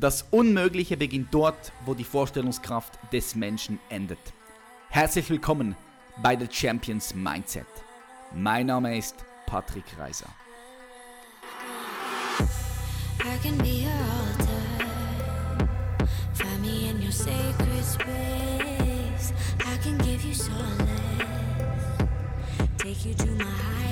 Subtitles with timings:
[0.00, 4.20] Das Unmögliche beginnt dort, wo die Vorstellungskraft des Menschen endet.
[4.90, 5.74] Herzlich willkommen
[6.22, 7.66] bei The Champions Mindset.
[8.32, 10.28] Mein Name ist Patrick Reiser.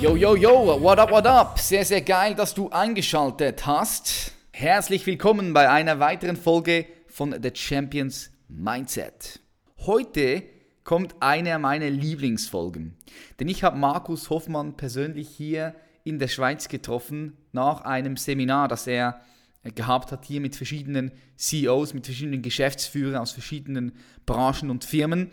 [0.01, 1.59] Yo, yo, yo, what up, what up?
[1.59, 4.36] Sehr, sehr geil, dass du eingeschaltet hast.
[4.59, 9.41] Herzlich willkommen bei einer weiteren Folge von The Champions Mindset.
[9.81, 10.45] Heute
[10.83, 12.97] kommt eine meiner Lieblingsfolgen,
[13.39, 15.75] denn ich habe Markus Hoffmann persönlich hier
[16.05, 19.21] in der Schweiz getroffen nach einem Seminar, das er
[19.75, 23.93] gehabt hat hier mit verschiedenen CEOs, mit verschiedenen Geschäftsführern aus verschiedenen
[24.25, 25.33] Branchen und Firmen.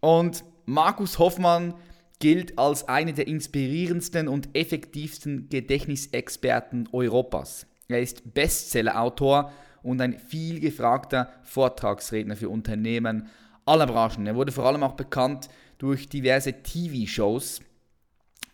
[0.00, 1.74] Und Markus Hoffmann
[2.18, 7.66] gilt als einer der inspirierendsten und effektivsten Gedächtnisexperten Europas.
[7.88, 9.52] Er ist Bestsellerautor
[9.82, 13.28] und ein viel gefragter Vortragsredner für Unternehmen
[13.66, 14.26] aller Branchen.
[14.26, 17.60] Er wurde vor allem auch bekannt durch diverse TV-Shows.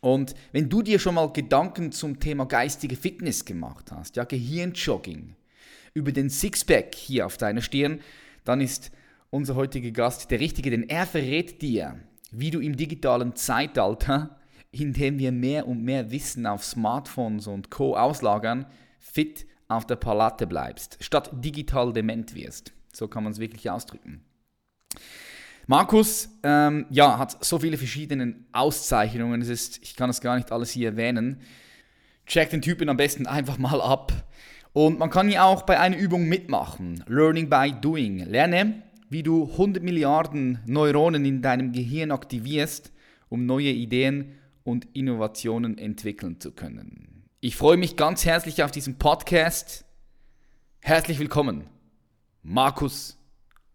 [0.00, 5.36] Und wenn du dir schon mal Gedanken zum Thema geistige Fitness gemacht hast, ja Gehirnjogging,
[5.94, 8.00] über den Sixpack hier auf deiner Stirn,
[8.44, 8.91] dann ist
[9.30, 12.00] unser heutiger Gast der Richtige, denn er verrät dir,
[12.32, 14.38] wie du im digitalen Zeitalter,
[14.72, 17.97] in dem wir mehr und mehr Wissen auf Smartphones und Co.
[17.97, 18.66] auslagern,
[19.00, 22.72] fit auf der Palette bleibst, statt digital dement wirst.
[22.92, 24.22] So kann man es wirklich ausdrücken.
[25.66, 30.50] Markus ähm, ja, hat so viele verschiedene Auszeichnungen, es ist, ich kann es gar nicht
[30.50, 31.40] alles hier erwähnen.
[32.26, 34.12] Check den Typen am besten einfach mal ab.
[34.72, 37.04] Und man kann ja auch bei einer Übung mitmachen.
[37.08, 38.18] Learning by Doing.
[38.24, 42.92] Lerne, wie du 100 Milliarden Neuronen in deinem Gehirn aktivierst,
[43.28, 47.09] um neue Ideen und Innovationen entwickeln zu können.
[47.42, 49.86] Ich freue mich ganz herzlich auf diesen Podcast.
[50.80, 51.70] Herzlich willkommen,
[52.42, 53.16] Markus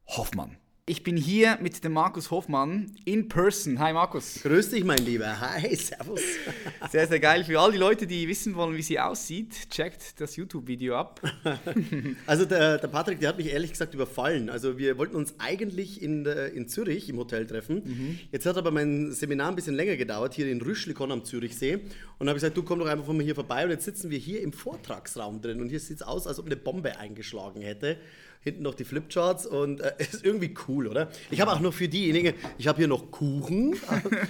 [0.06, 0.60] Hoffmann.
[0.88, 3.80] Ich bin hier mit dem Markus Hofmann in person.
[3.80, 4.42] Hi Markus.
[4.44, 5.42] Grüß dich, mein Lieber.
[5.42, 6.22] Hi, servus.
[6.92, 7.44] Sehr, sehr geil.
[7.44, 11.22] Für all die Leute, die wissen wollen, wie sie aussieht, checkt das YouTube-Video ab.
[12.28, 14.50] Also der, der, Patrick, der hat mich ehrlich gesagt überfallen.
[14.52, 17.82] Also wir wollten uns eigentlich in, in Zürich im Hotel treffen.
[17.84, 18.20] Mhm.
[18.32, 21.80] Jetzt hat aber mein Seminar ein bisschen länger gedauert, hier in Rüschlikon am Zürichsee.
[22.20, 23.64] Und habe gesagt, du komm doch einfach von mir hier vorbei.
[23.64, 25.62] Und jetzt sitzen wir hier im Vortragsraum drin.
[25.62, 27.98] Und hier sieht es aus, als ob eine Bombe eingeschlagen hätte
[28.42, 31.10] hinten noch die Flipcharts und äh, ist irgendwie cool, oder?
[31.32, 33.76] Ich habe auch noch für diejenigen, ich habe hier noch Kuchen,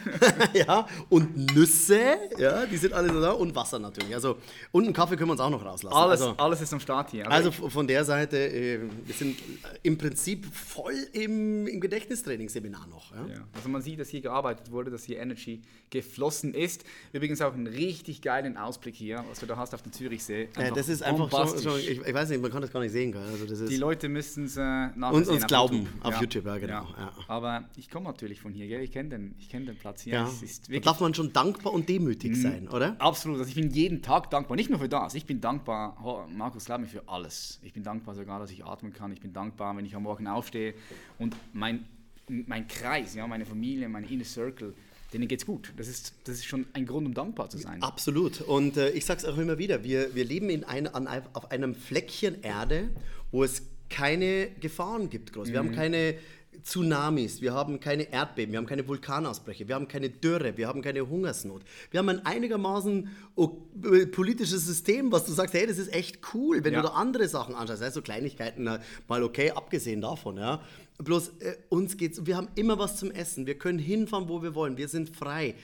[0.54, 4.14] ja, und Nüsse, ja, die sind alle so da und Wasser natürlich.
[4.14, 4.38] Also
[4.72, 5.96] und einen Kaffee können wir uns auch noch rauslassen.
[5.96, 7.30] Alles, also, alles ist am Start hier.
[7.30, 9.38] Also, also von der Seite, äh, wir sind
[9.84, 13.12] im Prinzip voll im, im Gedächtnistrainingsseminar noch.
[13.12, 13.26] Ja?
[13.28, 13.48] ja?
[13.54, 16.84] Also man sieht, dass hier gearbeitet wurde, dass hier Energy geflossen ist.
[17.14, 20.50] Übrigens auch einen richtig geilen Ausblick hier, was du da hast auf dem Zürichsee.
[20.50, 22.80] Einfach ja, das ist einfach so, so ich, ich, weiß nicht, man kann das gar
[22.80, 23.16] nicht sehen.
[23.16, 26.06] Also das ist die Leute Leute müssen es äh, Und uns glauben YouTube.
[26.06, 26.22] auf ja.
[26.22, 26.88] YouTube, ja genau.
[26.98, 27.14] Ja.
[27.30, 28.82] Aber ich komme natürlich von hier, gell?
[28.82, 30.14] ich kenne den, kenn den Platz hier.
[30.14, 30.30] Ja.
[30.70, 32.42] da darf man schon dankbar und demütig mhm.
[32.42, 32.98] sein, oder?
[33.00, 36.30] Absolut, also ich bin jeden Tag dankbar, nicht nur für das, ich bin dankbar, oh,
[36.30, 37.60] Markus, glaub mir, für alles.
[37.64, 40.28] Ich bin dankbar sogar, dass ich atmen kann, ich bin dankbar, wenn ich am Morgen
[40.28, 40.74] aufstehe
[41.18, 41.86] und mein,
[42.28, 44.74] mein Kreis, ja, meine Familie, mein Inner Circle,
[45.14, 45.72] denen geht es gut.
[45.78, 47.82] Das ist, das ist schon ein Grund, um dankbar zu sein.
[47.82, 48.42] Absolut.
[48.42, 51.52] Und äh, ich sage es auch immer wieder, wir, wir leben in ein, an, auf
[51.52, 52.90] einem Fleckchen Erde,
[53.32, 55.50] wo es keine Gefahren gibt groß.
[55.50, 55.68] Wir mhm.
[55.70, 56.16] haben keine
[56.64, 60.82] Tsunamis, wir haben keine Erdbeben, wir haben keine Vulkanausbrüche, wir haben keine Dürre, wir haben
[60.82, 61.64] keine Hungersnot.
[61.92, 66.64] Wir haben ein einigermaßen äh, politisches System, was du sagst, hey, das ist echt cool,
[66.64, 66.82] wenn ja.
[66.82, 68.64] du da andere Sachen anschaust, also Kleinigkeiten
[69.08, 70.62] mal okay, abgesehen davon, ja.
[70.98, 74.56] Bloß äh, uns geht's, wir haben immer was zum Essen, wir können hinfahren, wo wir
[74.56, 75.56] wollen, wir sind frei.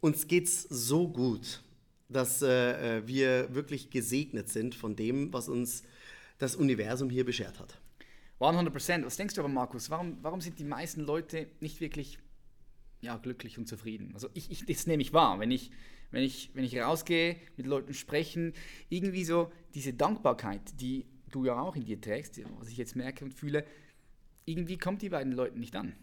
[0.00, 1.62] Uns geht's so gut,
[2.08, 5.84] dass äh, äh wir wirklich gesegnet sind von dem, was uns
[6.42, 7.78] das Universum hier beschert hat.
[8.40, 9.06] 100 Prozent.
[9.06, 9.88] Was denkst du aber, Markus?
[9.88, 12.18] Warum, warum sind die meisten Leute nicht wirklich
[13.00, 14.10] ja, glücklich und zufrieden?
[14.14, 15.70] Also ich, ich, das nehme ich wahr, wenn ich,
[16.10, 18.52] wenn, ich, wenn ich rausgehe, mit Leuten sprechen,
[18.88, 23.24] irgendwie so diese Dankbarkeit, die du ja auch in dir trägst, was ich jetzt merke
[23.24, 23.64] und fühle,
[24.44, 25.94] irgendwie kommt die bei den Leuten nicht an.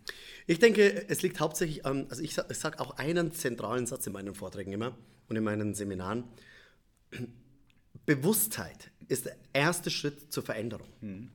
[0.48, 4.14] Ich denke, es liegt hauptsächlich an, also ich sage sag auch einen zentralen Satz in
[4.14, 4.98] meinen Vorträgen immer
[5.28, 6.24] und in meinen Seminaren.
[8.06, 10.88] Bewusstheit ist der erste Schritt zur Veränderung.
[11.02, 11.30] Mhm.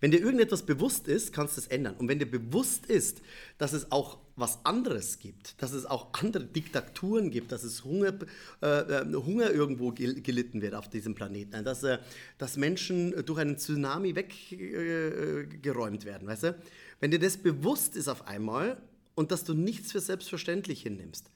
[0.00, 1.96] Wenn dir irgendetwas bewusst ist, kannst du es ändern.
[1.96, 3.20] Und wenn dir bewusst ist,
[3.58, 8.14] dass es auch was anderes gibt, dass es auch andere Diktaturen gibt, dass es Hunger,
[8.62, 11.98] äh, äh Hunger irgendwo gelitten wird auf diesem Planeten, dass, äh,
[12.38, 16.54] dass Menschen durch einen Tsunami weggeräumt äh, werden, weißt du?
[17.00, 18.80] Wenn dir das bewusst ist auf einmal
[19.16, 21.30] und dass du nichts für selbstverständlich hinnimmst,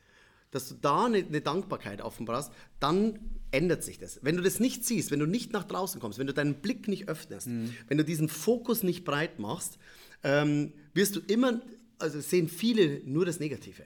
[0.53, 3.19] dass du da eine, eine Dankbarkeit offenbarst, dann
[3.51, 4.21] ändert sich das.
[4.23, 6.87] Wenn du das nicht siehst, wenn du nicht nach draußen kommst, wenn du deinen Blick
[6.87, 7.49] nicht öffnest,
[7.89, 9.79] wenn du diesen Fokus nicht breit machst,
[10.23, 11.61] ähm, wirst du immer,
[11.99, 13.83] also sehen viele nur das Negative.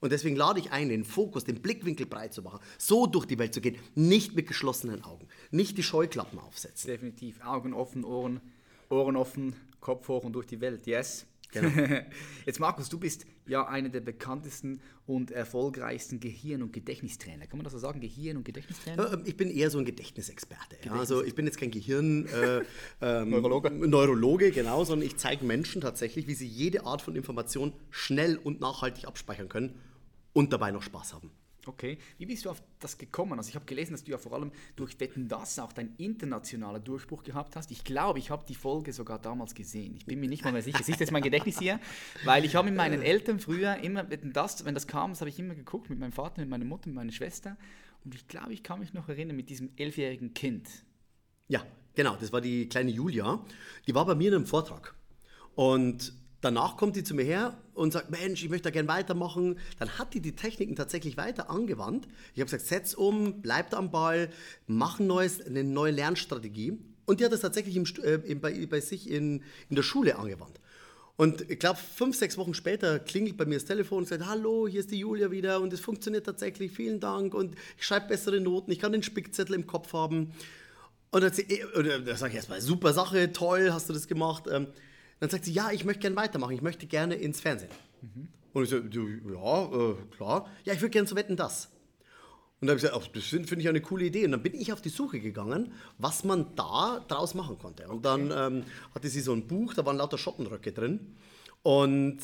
[0.00, 3.38] Und deswegen lade ich ein, den Fokus, den Blickwinkel breit zu machen, so durch die
[3.38, 6.88] Welt zu gehen, nicht mit geschlossenen Augen, nicht die Scheuklappen aufsetzen.
[6.88, 7.40] Definitiv.
[7.44, 8.40] Augen offen, Ohren,
[8.90, 10.86] Ohren offen, Kopf hoch und durch die Welt.
[10.86, 11.26] Yes.
[11.52, 11.70] Genau.
[12.46, 17.46] Jetzt Markus, du bist ja einer der bekanntesten und erfolgreichsten Gehirn- und Gedächtnistrainer.
[17.46, 18.00] Kann man das so sagen?
[18.00, 19.12] Gehirn- und Gedächtnistrainer?
[19.12, 20.76] Ähm, Ich bin eher so ein Gedächtnisexperte.
[20.84, 20.92] Ja?
[20.92, 22.62] Also ich bin jetzt kein Gehirn äh,
[23.00, 23.70] ähm, Neurologe.
[23.70, 28.60] Neurologe, genau, sondern ich zeige Menschen tatsächlich, wie sie jede Art von Information schnell und
[28.60, 29.78] nachhaltig abspeichern können
[30.32, 31.30] und dabei noch Spaß haben.
[31.64, 31.98] Okay.
[32.18, 33.38] Wie bist du auf das gekommen?
[33.38, 36.82] Also ich habe gelesen, dass du ja vor allem durch Wetten das auch deinen internationalen
[36.82, 37.70] Durchbruch gehabt hast.
[37.70, 39.94] Ich glaube, ich habe die Folge sogar damals gesehen.
[39.94, 40.82] Ich bin mir nicht mal mehr sicher.
[40.82, 41.78] Siehst du jetzt mein Gedächtnis hier?
[42.24, 45.30] Weil ich habe mit meinen Eltern früher immer Wetten das, wenn das kam, das habe
[45.30, 47.56] ich immer geguckt mit meinem Vater, mit meiner Mutter, mit meiner Schwester.
[48.04, 50.68] Und ich glaube, ich kann mich noch erinnern mit diesem elfjährigen Kind.
[51.46, 51.64] Ja,
[51.94, 53.44] genau, das war die kleine Julia.
[53.86, 54.96] Die war bei mir in einem Vortrag.
[55.54, 56.12] Und
[56.42, 59.58] danach kommt die zu mir her und sagt, Mensch, ich möchte da gerne weitermachen.
[59.78, 62.06] Dann hat die die Techniken tatsächlich weiter angewandt.
[62.34, 64.28] Ich habe gesagt, setz um, bleib am Ball,
[64.66, 66.78] mach ein neues, eine neue Lernstrategie.
[67.06, 70.60] Und die hat das tatsächlich im, äh, bei, bei sich in, in der Schule angewandt.
[71.16, 74.66] Und ich glaube, fünf, sechs Wochen später klingelt bei mir das Telefon und sagt, hallo,
[74.66, 78.40] hier ist die Julia wieder und es funktioniert tatsächlich, vielen Dank und ich schreibe bessere
[78.40, 80.32] Noten, ich kann den Spickzettel im Kopf haben.
[81.10, 84.44] Und sie- und dann sage ich erstmal, super Sache, toll, hast du das gemacht.
[84.50, 84.68] Ähm,
[85.22, 87.70] Dann sagt sie, ja, ich möchte gerne weitermachen, ich möchte gerne ins Fernsehen.
[88.52, 90.50] Und ich so, du, ja, äh, klar.
[90.64, 91.66] Ja, ich würde gerne zu Wetten, das.
[92.60, 94.24] Und dann habe ich gesagt, ach, das finde find ich eine coole Idee.
[94.24, 97.86] Und dann bin ich auf die Suche gegangen, was man da draus machen konnte.
[97.86, 98.64] Und dann ähm,
[98.96, 101.14] hatte sie so ein Buch, da waren lauter Schottenröcke drin.
[101.62, 102.18] Und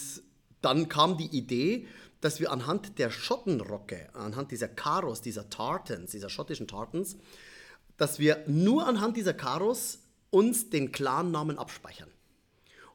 [0.61, 1.87] dann kam die Idee,
[2.21, 7.17] dass wir anhand der Schottenrocke, anhand dieser Karos, dieser Tartans, dieser schottischen Tartans,
[7.97, 10.01] dass wir nur anhand dieser Karos
[10.31, 12.11] uns den Clan-Namen abspeichern.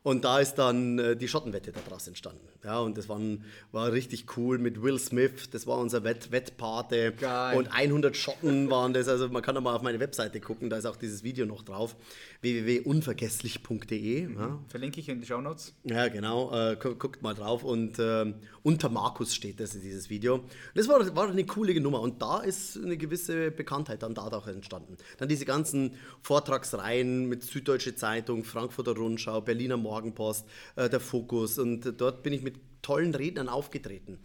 [0.03, 2.52] Und da ist dann äh, die Schottenwette daraus entstanden.
[2.63, 3.43] Ja, und das waren,
[3.73, 7.11] war richtig cool mit Will Smith, das war unser Wett Wettpate.
[7.19, 7.57] Geil.
[7.57, 9.07] Und 100 Schotten waren das.
[9.09, 11.63] Also man kann da mal auf meine Webseite gucken, da ist auch dieses Video noch
[11.63, 11.95] drauf.
[12.41, 14.33] www.unvergesslich.de.
[14.35, 14.59] Ja.
[14.67, 15.73] Verlinke ich in die Show Notes.
[15.83, 16.51] Ja, genau.
[16.53, 17.63] Äh, gu- guckt mal drauf.
[17.63, 20.43] Und ähm, unter Markus steht das in dieses Video.
[20.75, 22.01] Das war, war eine coole Nummer.
[22.01, 24.97] Und da ist eine gewisse Bekanntheit dann dadurch entstanden.
[25.17, 30.45] Dann diese ganzen Vortragsreihen mit Süddeutsche Zeitung, Frankfurter Rundschau, Berliner Morgenpost,
[30.75, 31.59] äh, der Fokus.
[31.59, 32.52] Und äh, dort bin ich mit
[32.83, 34.19] tollen Rednern aufgetreten.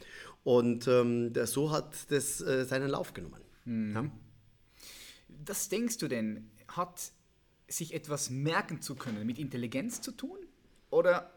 [0.45, 3.41] Und ähm, so hat das äh, seinen Lauf genommen.
[3.67, 4.11] Ja.
[5.47, 7.13] Was denkst du denn, hat
[7.69, 10.39] sich etwas merken zu können mit Intelligenz zu tun?
[10.91, 11.31] Oder,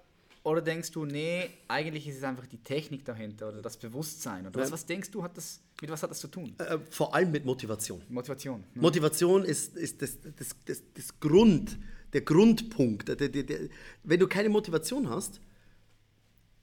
[0.43, 4.47] oder denkst du, nee, eigentlich ist es einfach die Technik dahinter oder das Bewusstsein?
[4.47, 6.55] Oder was, was denkst du, hat das, mit was hat das zu tun?
[6.57, 8.01] Äh, vor allem mit Motivation.
[8.07, 8.63] Motivation.
[8.73, 8.81] ne?
[8.81, 11.77] Motivation ist, ist das, das, das, das Grund,
[12.13, 13.09] der Grundpunkt.
[13.09, 13.59] Der, der, der,
[14.03, 15.41] wenn du keine Motivation hast,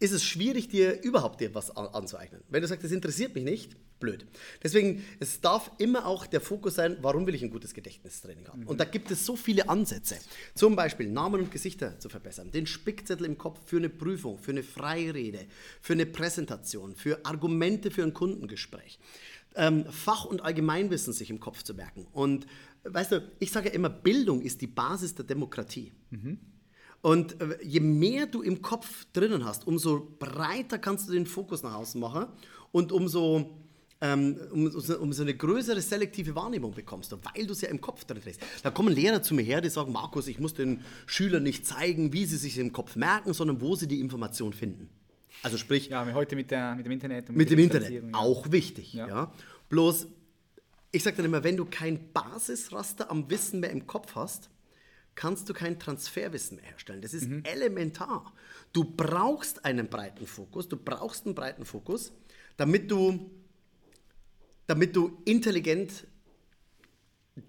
[0.00, 2.42] ist es schwierig, dir überhaupt dir was an, anzueignen.
[2.48, 4.26] Wenn du sagst, das interessiert mich nicht, blöd.
[4.62, 8.64] Deswegen, es darf immer auch der Fokus sein, warum will ich ein gutes Gedächtnistraining haben.
[8.64, 10.16] Und da gibt es so viele Ansätze.
[10.54, 14.52] Zum Beispiel Namen und Gesichter zu verbessern, den Spickzettel im Kopf für eine Prüfung, für
[14.52, 15.46] eine Freirede,
[15.80, 18.98] für eine Präsentation, für Argumente für ein Kundengespräch.
[19.56, 22.06] Ähm, Fach- und Allgemeinwissen sich im Kopf zu merken.
[22.12, 22.46] Und
[22.84, 25.92] weißt du, ich sage ja immer, Bildung ist die Basis der Demokratie.
[27.00, 31.62] Und äh, je mehr du im Kopf drinnen hast, umso breiter kannst du den Fokus
[31.62, 32.26] nach außen machen
[32.72, 33.56] und umso,
[34.00, 37.80] ähm, um, umso, umso eine größere selektive Wahrnehmung bekommst du, weil du es ja im
[37.80, 38.40] Kopf drin trägst.
[38.62, 42.12] Da kommen Lehrer zu mir her, die sagen, Markus, ich muss den Schülern nicht zeigen,
[42.12, 44.88] wie sie sich im Kopf merken, sondern wo sie die Information finden.
[45.42, 48.02] Also sprich, Ja, heute mit, der, mit dem Internet und mit der dem Internet, ja.
[48.12, 48.92] auch wichtig.
[48.92, 49.06] Ja.
[49.06, 49.32] Ja.
[49.68, 50.08] Bloß,
[50.90, 54.50] ich sage dann immer, wenn du kein Basisraster am Wissen mehr im Kopf hast,
[55.18, 57.02] kannst du kein Transferwissen mehr herstellen.
[57.02, 57.42] Das ist Mhm.
[57.44, 58.32] elementar.
[58.72, 62.12] Du brauchst einen breiten Fokus, du brauchst einen breiten Fokus,
[62.56, 63.28] damit du,
[64.68, 66.06] damit du intelligent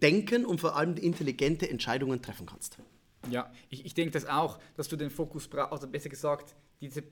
[0.01, 2.79] denken und vor allem intelligente Entscheidungen treffen kannst.
[3.29, 7.03] Ja, ich, ich denke das auch, dass du den Fokus brauchst, also besser gesagt, diese,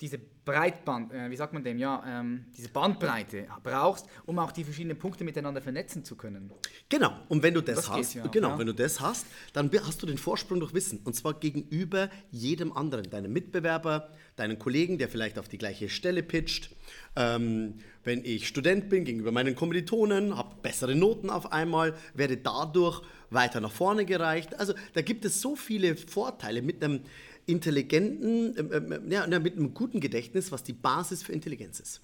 [0.00, 4.64] diese Breitband, äh, wie sagt man dem, ja, ähm, diese Bandbreite brauchst, um auch die
[4.64, 6.50] verschiedenen Punkte miteinander vernetzen zu können.
[6.88, 8.58] Genau, und wenn du das, Das hast, ja, genau, ja.
[8.58, 12.72] wenn du das hast, dann hast du den Vorsprung durch Wissen und zwar gegenüber jedem
[12.72, 16.70] anderen, deinem Mitbewerber, deinen Kollegen, der vielleicht auf die gleiche Stelle pitcht.
[17.16, 23.02] Ähm, wenn ich Student bin, gegenüber meinen Kommilitonen, habe bessere Noten auf einmal, werde dadurch
[23.30, 24.58] weiter nach vorne gereicht.
[24.58, 27.00] Also da gibt es so viele Vorteile mit einem
[27.46, 32.00] intelligenten, ähm, ähm, ja, einer mit einem guten Gedächtnis, was die Basis für Intelligenz ist.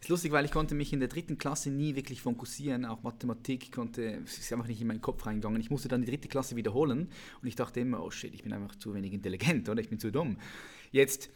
[0.00, 2.84] Ist lustig, weil ich konnte mich in der dritten Klasse nie wirklich fokussieren.
[2.84, 5.60] Auch Mathematik konnte, ist einfach nicht in meinen Kopf reingegangen.
[5.60, 7.08] Ich musste dann die dritte Klasse wiederholen
[7.40, 10.00] und ich dachte immer, oh shit, ich bin einfach zu wenig intelligent oder ich bin
[10.00, 10.38] zu dumm.
[10.90, 11.30] Jetzt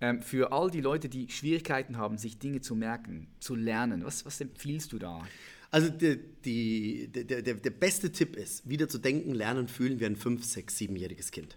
[0.00, 4.24] ähm, für all die Leute, die Schwierigkeiten haben, sich Dinge zu merken, zu lernen, was,
[4.24, 5.22] was empfiehlst du da?
[5.70, 10.06] Also die, die, der, der, der beste Tipp ist, wieder zu denken, lernen, fühlen wie
[10.06, 11.56] ein 5-, 6-, 7-jähriges Kind.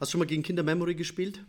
[0.00, 1.42] Hast du schon mal gegen Kinder Memory gespielt?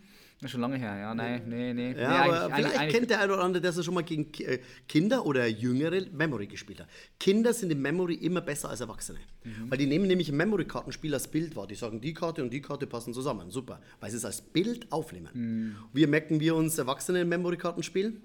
[0.45, 1.13] Schon lange her, ja.
[1.13, 1.91] Nein, nee, nee.
[1.91, 4.31] Ja, nee, aber vielleicht eigentlich- kennt der eine oder andere, dass er schon mal gegen
[4.45, 6.87] äh, Kinder oder Jüngere Memory gespielt hat.
[7.19, 9.19] Kinder sind im Memory immer besser als Erwachsene.
[9.43, 9.69] Mhm.
[9.69, 11.67] Weil die nehmen nämlich im Memory-Kartenspiel das Bild wahr.
[11.67, 13.51] Die sagen, die Karte und die Karte passen zusammen.
[13.51, 13.81] Super.
[13.99, 15.27] Weil sie es als Bild aufnehmen.
[15.33, 15.75] Mhm.
[15.91, 18.21] Wie merken wir uns Erwachsene im Memory-Kartenspiel?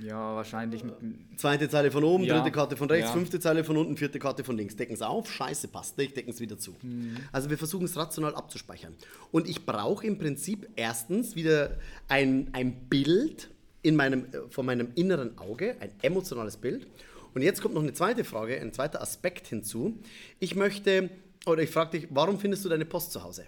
[0.00, 0.94] Ja, wahrscheinlich mit
[1.36, 2.36] Zweite Zeile von oben, Ja.
[2.38, 3.14] dritte Karte von rechts, Ja.
[3.14, 4.76] fünfte Zeile von unten, vierte Karte von links.
[4.76, 6.74] Decken es auf, scheiße, passt nicht, decken es wieder zu.
[6.82, 7.16] Mhm.
[7.32, 8.94] Also wir versuchen es rational abzuspeichern.
[9.32, 11.76] Und ich brauche im Prinzip erstens wieder
[12.08, 13.50] ein, ein Bild
[13.82, 16.86] in meinem, äh, von meinem inneren Auge, ein emotionales Bild.
[17.34, 19.98] Und jetzt kommt noch eine zweite Frage, ein zweiter Aspekt hinzu.
[20.40, 21.10] Ich möchte,
[21.46, 23.44] oder ich frage dich, warum findest du deine Post zu Hause?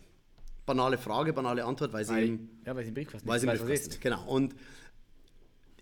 [0.67, 3.47] Banale Frage, banale Antwort, weil sie Weil, im ja, weil sie im Briefkasten weil sie
[3.47, 4.01] im Briefkasten ist.
[4.01, 4.25] Genau.
[4.29, 4.55] Und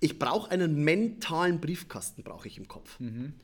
[0.00, 2.98] ich brauche einen mentalen Briefkasten, brauche ich im Kopf.
[3.00, 3.34] Mhm.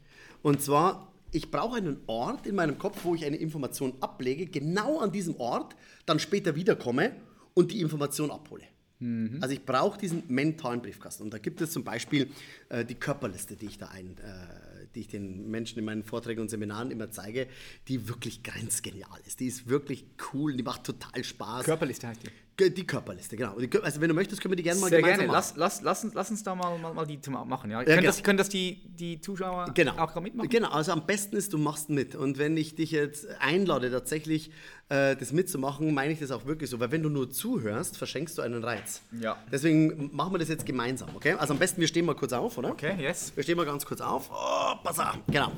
[0.42, 5.00] Und zwar, ich brauche einen Ort in meinem Kopf, wo ich eine Information ablege, genau
[5.00, 5.74] an diesem Ort,
[6.06, 7.12] dann später wiederkomme
[7.54, 8.64] und die Information abhole.
[9.00, 9.38] Mhm.
[9.40, 11.24] Also ich brauche diesen mentalen Briefkasten.
[11.24, 12.30] Und da gibt es zum Beispiel
[12.68, 16.40] äh, die Körperliste, die ich da ein, äh, die ich den Menschen in meinen Vorträgen
[16.40, 17.48] und Seminaren immer zeige,
[17.88, 19.40] die wirklich grenzgenial ist.
[19.40, 21.64] Die ist wirklich cool, die macht total Spaß.
[21.64, 22.30] Körperliste heißt die.
[22.56, 23.56] Die Körperliste, genau.
[23.82, 25.32] Also wenn du möchtest, können wir die gerne mal Sehr gemeinsam gerne.
[25.38, 25.54] machen.
[25.56, 27.68] Lass, lass, lass, uns, lass uns da mal, mal, mal die zum machen.
[27.68, 27.78] Ja?
[27.80, 28.06] Ja, können, genau.
[28.06, 29.96] das, können das die, die Zuschauer Genau.
[29.98, 30.48] auch mitmachen?
[30.48, 32.14] Genau, also am besten ist, du machst mit.
[32.14, 34.52] Und wenn ich dich jetzt einlade, tatsächlich
[34.88, 36.78] äh, das mitzumachen, meine ich das auch wirklich so.
[36.78, 39.02] Weil wenn du nur zuhörst, verschenkst du einen Reiz.
[39.20, 39.36] Ja.
[39.50, 41.32] Deswegen machen wir das jetzt gemeinsam, okay?
[41.32, 42.70] Also am besten, wir stehen mal kurz auf, oder?
[42.70, 43.32] Okay, yes.
[43.34, 44.30] Wir stehen mal ganz kurz auf.
[44.30, 45.18] Oh, pass auf.
[45.26, 45.50] Genau.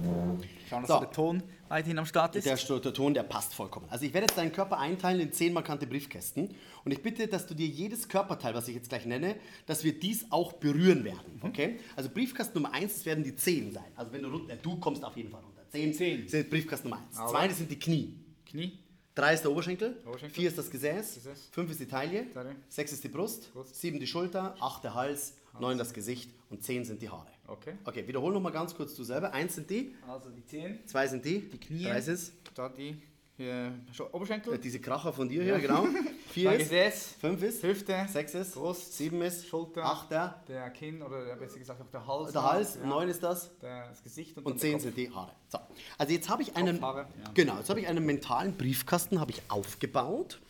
[0.71, 1.01] Schauen, dass So.
[1.01, 2.45] der Ton weiterhin am Start ist.
[2.47, 3.87] Der, der Ton, der passt vollkommen.
[3.91, 6.55] Also ich werde jetzt deinen Körper einteilen in zehn markante Briefkästen
[6.85, 9.99] und ich bitte, dass du dir jedes Körperteil, was ich jetzt gleich nenne, dass wir
[9.99, 11.41] dies auch berühren werden.
[11.43, 11.79] Okay?
[11.97, 13.85] Also Briefkasten Nummer eins, das werden die Zehen sein.
[13.97, 15.63] Also wenn du runter, äh, du kommst auf jeden Fall runter.
[15.71, 16.29] Zehn, Zehn.
[16.29, 17.17] sind Briefkasten Nummer eins.
[17.17, 18.15] Aber- Zwei, das sind die Knie.
[18.45, 18.79] Knie.
[19.15, 20.35] Drei ist der Oberschenkel, Oberschenkel.
[20.35, 21.49] vier ist das Gesäß, Gesäß.
[21.51, 22.55] fünf ist die Taille, Taille.
[22.69, 23.75] sechs ist die Brust, Brust.
[23.75, 27.27] sieben die Schulter, acht der Hals, neun das Gesicht und zehn sind die Haare.
[27.49, 27.75] Okay.
[27.85, 29.33] Okay, wiederhol nochmal ganz kurz du selber.
[29.33, 31.85] Eins sind die, Also die Zehen, zwei sind die, die Knie.
[31.85, 32.33] drei ist es.
[32.55, 33.01] Da die
[33.37, 33.75] hier,
[34.13, 34.55] Oberschenkel.
[34.55, 35.87] Äh, Diese Kracher von dir hier, genau.
[36.31, 37.15] Vier ist, Gesäß.
[37.21, 38.07] fünf ist, Hüfte.
[38.11, 38.95] sechs ist, Brust.
[38.97, 39.85] sieben ist, Schulter.
[39.85, 42.33] acht der, Der Kinn oder besser gesagt auch der Hals.
[42.33, 42.87] der Hals, Ja.
[42.87, 45.33] neun ist das das Gesicht und, und zehn sind die Haare.
[45.49, 45.59] So,
[45.99, 47.31] also jetzt habe ich einen, Kopfhaare, ja.
[47.35, 50.41] genau, jetzt habe ich einen mentalen Briefkasten habe ich aufgebaut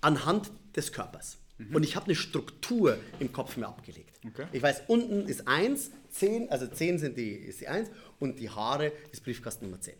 [0.00, 1.36] anhand des Körpers.
[1.74, 4.09] Und ich habe eine Struktur im Kopf mir abgelegt.
[4.26, 4.46] Okay.
[4.52, 8.50] Ich weiß, unten ist eins, zehn, also zehn sind die, ist die eins und die
[8.50, 9.94] Haare ist Briefkasten Nummer 10.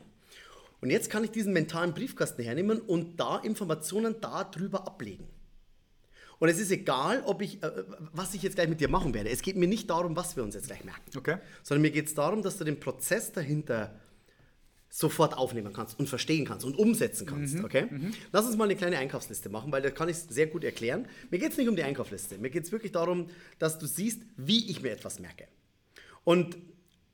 [0.80, 5.28] Und jetzt kann ich diesen mentalen Briefkasten hernehmen und da Informationen darüber ablegen.
[6.38, 7.70] Und es ist egal, ob ich, äh,
[8.12, 9.28] was ich jetzt gleich mit dir machen werde.
[9.28, 11.02] Es geht mir nicht darum, was wir uns jetzt gleich merken.
[11.16, 11.36] Okay.
[11.62, 13.94] Sondern mir geht es darum, dass du den Prozess dahinter
[14.92, 17.54] sofort aufnehmen kannst und verstehen kannst und umsetzen kannst.
[17.54, 17.86] Mhm, Okay?
[18.32, 21.06] Lass uns mal eine kleine Einkaufsliste machen, weil da kann ich es sehr gut erklären.
[21.30, 22.38] Mir geht es nicht um die Einkaufsliste.
[22.38, 23.28] Mir geht es wirklich darum,
[23.60, 25.46] dass du siehst, wie ich mir etwas merke.
[26.24, 26.58] Und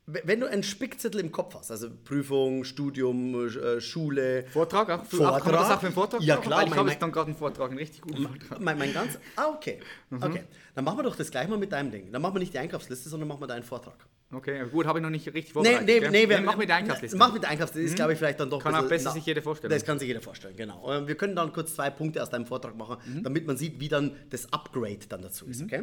[0.07, 5.03] wenn du einen Spickzettel im Kopf hast, also Prüfung, Studium, äh, Schule, Vortrag auch?
[5.05, 5.43] Vortrag?
[5.43, 6.45] Kann man das auch für einen Vortrag Ja, machen?
[6.47, 8.59] klar, Weil Ich habe jetzt dann gerade einen Vortrag, einen richtig guten Vortrag.
[8.61, 9.19] mein, mein ganz.
[9.35, 9.79] Ah, okay.
[10.09, 10.23] Mhm.
[10.23, 10.43] Okay.
[10.75, 12.11] Dann machen wir doch das gleich mal mit deinem Ding.
[12.11, 14.07] Dann machen wir nicht die Einkaufsliste, sondern machen wir deinen Vortrag.
[14.29, 15.85] Okay, gut, habe ich noch nicht richtig Nee, vorbereitet.
[15.87, 16.11] nee, gell?
[16.11, 17.17] nee, wir mach mit der Einkaufsliste.
[17.17, 19.41] Mach mit der Einkaufsliste, ist glaube ich vielleicht dann doch Kann auch besser sich jeder
[19.41, 19.71] vorstellen.
[19.71, 20.91] Das kann sich jeder vorstellen, genau.
[20.93, 23.23] Ähm, Wir können dann kurz zwei Punkte aus deinem Vortrag machen, Mhm.
[23.23, 25.81] damit man sieht, wie dann das Upgrade dann dazu ist, okay?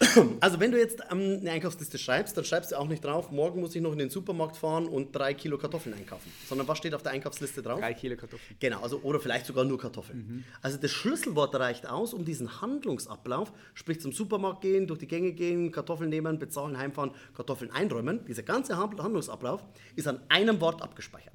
[0.40, 3.60] Also wenn du jetzt ähm, eine Einkaufsliste schreibst, dann schreibst du auch nicht drauf, morgen
[3.60, 6.32] muss ich noch in den Supermarkt fahren und drei Kilo Kartoffeln einkaufen.
[6.48, 7.80] Sondern was steht auf der Einkaufsliste drauf?
[7.80, 8.56] Drei Kilo Kartoffeln.
[8.58, 10.44] Genau, also, oder vielleicht sogar nur Kartoffeln.
[10.62, 15.32] Also das Schlüsselwort reicht aus, um diesen Handlungsablauf, sprich zum Supermarkt gehen, durch die Gänge
[15.32, 18.24] gehen, Kartoffeln nehmen, bezahlen, heimfahren, Kartoffeln einräumen.
[18.26, 19.64] Dieser ganze Hand- Handlungsablauf
[19.96, 21.34] ist an einem Wort abgespeichert.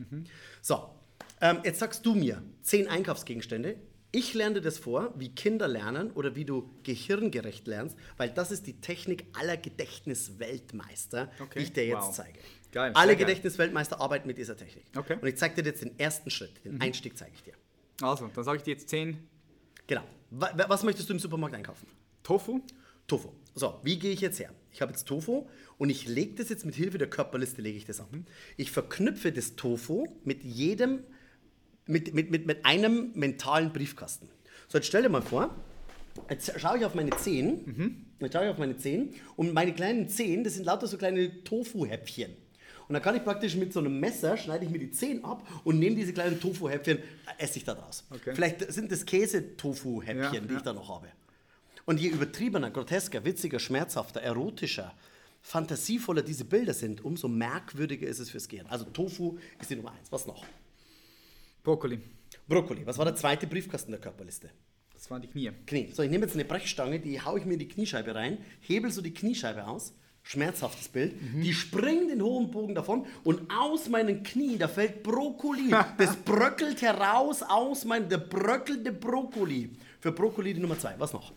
[0.61, 0.89] So,
[1.41, 3.75] ähm, jetzt sagst du mir zehn Einkaufsgegenstände.
[4.15, 8.51] Ich lerne dir das vor, wie Kinder lernen oder wie du gehirngerecht lernst, weil das
[8.51, 12.15] ist die Technik aller Gedächtnisweltmeister, Okay, die ich dir jetzt wow.
[12.15, 12.39] zeige.
[12.71, 13.15] Geil, Alle.
[13.15, 14.85] Gedächtnisweltmeister arbeiten mit dieser Technik.
[14.95, 15.17] Okay.
[15.19, 17.53] Und ich zeige dir jetzt den ersten Schritt, den Einstieg zeige ich dir.
[18.01, 19.17] Also, dann sage ich dir jetzt 10
[19.87, 20.03] Genau.
[20.29, 21.87] Wa- wa- Was möchtest du im Supermarkt einkaufen?
[22.23, 22.61] Tofu.
[23.07, 23.29] Tofu.
[23.53, 24.51] So, wie gehe ich jetzt her?
[24.71, 27.85] Ich habe jetzt Tofu und ich lege das jetzt mit Hilfe der Körperliste lege ich
[27.85, 28.09] das ab.
[28.57, 31.03] Ich verknüpfe das Tofu mit jedem,
[31.85, 34.29] mit, mit, mit, mit einem mentalen Briefkasten.
[34.67, 35.55] So, jetzt stell dir mal vor,
[36.29, 38.05] Jetzt schaue ich auf meine Zehen.
[38.19, 39.13] Jetzt schaue ich auf meine Zehen.
[39.35, 42.31] Und meine kleinen Zehen, das sind lauter so kleine Tofu-Häppchen.
[42.87, 45.47] Und dann kann ich praktisch mit so einem Messer, schneide ich mir die Zehen ab
[45.63, 47.01] und nehme diese kleinen Tofu-Häppchen, äh,
[47.37, 48.03] esse ich da draus.
[48.09, 48.33] Okay.
[48.35, 50.57] Vielleicht sind das Käse-Tofu-Häppchen, Ja, die ja.
[50.57, 51.07] ich da noch habe.
[51.85, 54.93] Und je übertriebener, grotesker, witziger, schmerzhafter, erotischer,
[55.41, 58.67] fantasievoller diese Bilder sind, umso merkwürdiger ist es fürs Gehirn.
[58.67, 60.11] Also Tofu ist die Nummer eins.
[60.11, 60.45] Was noch?
[61.63, 61.99] Brokkoli.
[62.45, 62.85] Brokkoli.
[62.85, 64.49] Was war der zweite Briefkasten der Körperliste?
[64.93, 65.49] Das waren die Knie.
[65.65, 65.91] Knie.
[65.93, 68.91] So, ich nehme jetzt eine Brechstange, die haue ich mir in die Kniescheibe rein, hebel
[68.91, 69.93] so die Kniescheibe aus.
[70.23, 71.15] Schmerzhaftes Bild.
[71.35, 75.73] Die springt den hohen Bogen davon und aus meinen Knie, da fällt Brokkoli.
[75.97, 79.71] Das bröckelt heraus aus meinem, der bröckelnde Brokkoli.
[79.99, 80.95] Für Brokkoli die Nummer zwei.
[80.97, 81.33] Was noch?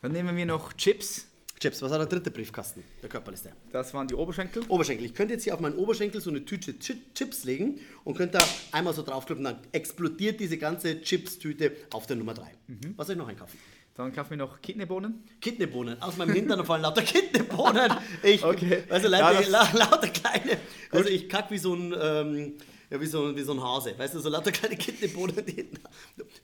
[0.00, 1.26] Dann nehmen wir noch Chips.
[1.60, 1.82] Chips.
[1.82, 3.52] Was war der dritte Briefkasten der Körperliste?
[3.70, 4.62] Das waren die Oberschenkel.
[4.68, 5.04] Oberschenkel.
[5.04, 8.38] Ich könnte jetzt hier auf meinen Oberschenkel so eine Tüte Chi- Chips legen und könnte
[8.38, 12.50] da einmal so draufklippen, dann explodiert diese ganze Chips-Tüte auf der Nummer 3.
[12.96, 13.58] Was soll ich noch einkaufen?
[13.94, 15.22] Dann kaufen wir noch Kidneybohnen.
[15.42, 16.00] Kidneybohnen.
[16.00, 17.92] Aus meinem Hintern fallen lauter Kidneybohnen.
[18.22, 18.84] Ich, Okay.
[18.88, 20.56] Also Ja, lauter, la, lauter kleine.
[20.90, 22.54] Also ich kack wie so ein, ähm,
[22.90, 23.94] ja, wie so, wie so ein Hase.
[23.96, 25.44] Weißt du, so lauter kleine Kidneybohnen.
[25.46, 25.68] Die,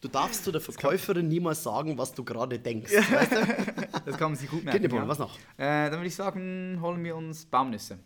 [0.00, 2.92] du darfst zu der Verkäuferin niemals sagen, was du gerade denkst.
[2.92, 3.36] Weißt du?
[4.06, 4.80] Das kann man sich gut merken.
[4.80, 5.08] Kidneybohnen, ja.
[5.08, 5.36] was noch?
[5.56, 7.98] Äh, dann würde ich sagen, holen wir uns Baumnüsse.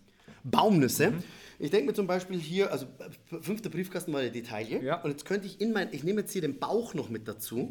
[0.45, 1.13] Baumnüsse.
[1.59, 4.83] Ich denke mir zum Beispiel hier, also äh, fünfter Briefkasten war die Taille.
[4.83, 5.03] Ja.
[5.03, 7.71] Und jetzt könnte ich in mein, ich nehme jetzt hier den Bauch noch mit dazu.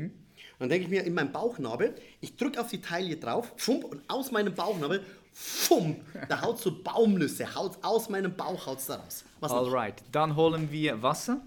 [0.60, 4.02] Dann denke ich mir in meinem Bauchnabel, ich drücke auf die Taille drauf, fump, und
[4.08, 9.24] aus meinem Bauchnabel, fump, da haut so Baumnüsse, haut aus meinem Bauch haut's da raus.
[9.40, 9.60] Was noch?
[9.60, 10.04] Alright.
[10.12, 11.42] Dann holen wir Wasser.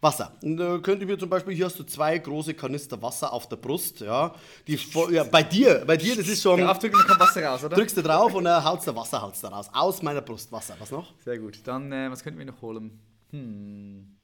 [0.00, 0.32] Wasser.
[0.42, 3.48] Und, äh, könnte ich mir zum Beispiel, hier hast du zwei große Kanister Wasser auf
[3.48, 4.32] der Brust, ja.
[4.66, 7.64] Die, voll- ja bei dir, bei dir, das ist schon, Draufdrücken, dann kommt Wasser raus,
[7.64, 7.74] oder?
[7.74, 9.68] drückst du drauf und dann haut's da Wasser, haut's da raus.
[9.72, 10.76] Aus meiner Brust Wasser.
[10.78, 11.12] Was noch?
[11.24, 11.58] Sehr gut.
[11.64, 13.00] Dann, äh, was könnten wir noch holen?
[13.30, 14.14] Hm.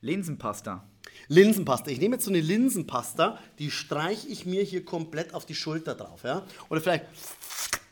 [0.00, 0.84] Linsenpasta.
[1.28, 1.90] Linsenpasta.
[1.90, 5.94] Ich nehme jetzt so eine Linsenpasta, die streiche ich mir hier komplett auf die Schulter
[5.94, 6.24] drauf.
[6.24, 6.42] Ja?
[6.70, 7.04] Oder vielleicht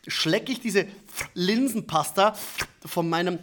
[0.08, 0.86] schlecke ich diese
[1.34, 2.34] Linsenpasta
[2.84, 3.38] von meinem.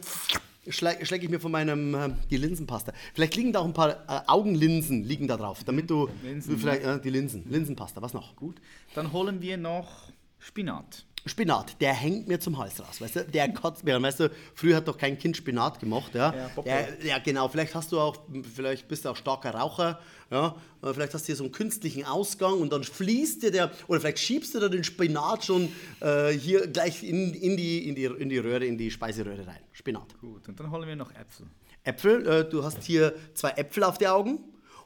[0.67, 2.91] Schlecke schleck ich mir von meinem äh, die Linsenpasta.
[3.13, 6.83] Vielleicht liegen da auch ein paar äh, Augenlinsen liegen da drauf, damit du Linsen, vielleicht
[6.83, 8.01] äh, die Linsen, Linsenpasta.
[8.01, 8.35] Was noch?
[8.35, 8.59] Gut.
[8.95, 10.09] Dann holen wir noch
[10.39, 11.05] Spinat.
[11.27, 13.25] Spinat, der hängt mir zum Hals raus, weißt du?
[13.25, 14.31] Der kotzt mir an, weißt du?
[14.53, 16.33] Früher hat doch kein Kind Spinat gemacht, ja?
[16.55, 17.47] Ja, der, ja, genau.
[17.47, 18.17] Vielleicht hast du auch,
[18.53, 20.55] vielleicht bist du auch starker Raucher, ja?
[20.81, 24.19] Vielleicht hast du hier so einen künstlichen Ausgang und dann fließt dir der, oder vielleicht
[24.19, 28.29] schiebst du da den Spinat schon äh, hier gleich in, in, die, in, die, in
[28.29, 29.59] die Röhre, in die Speiseröhre rein.
[29.71, 30.19] Spinat.
[30.21, 30.47] Gut.
[30.47, 31.47] Und dann holen wir noch Äpfel.
[31.83, 34.39] Äpfel, äh, du hast hier zwei Äpfel auf die Augen.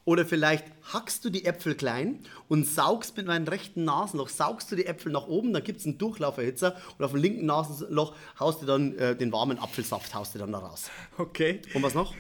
[0.10, 4.76] Oder vielleicht hackst du die Äpfel klein und saugst mit meinem rechten Nasenloch, saugst du
[4.76, 8.63] die Äpfel nach oben, dann gibt es einen Durchlauferhitzer und auf dem linken Nasenloch haust
[8.63, 10.89] du dann äh, den warmen Apfelsaft, haust du dann da raus.
[11.19, 11.62] Okay.
[11.76, 12.15] Und was noch?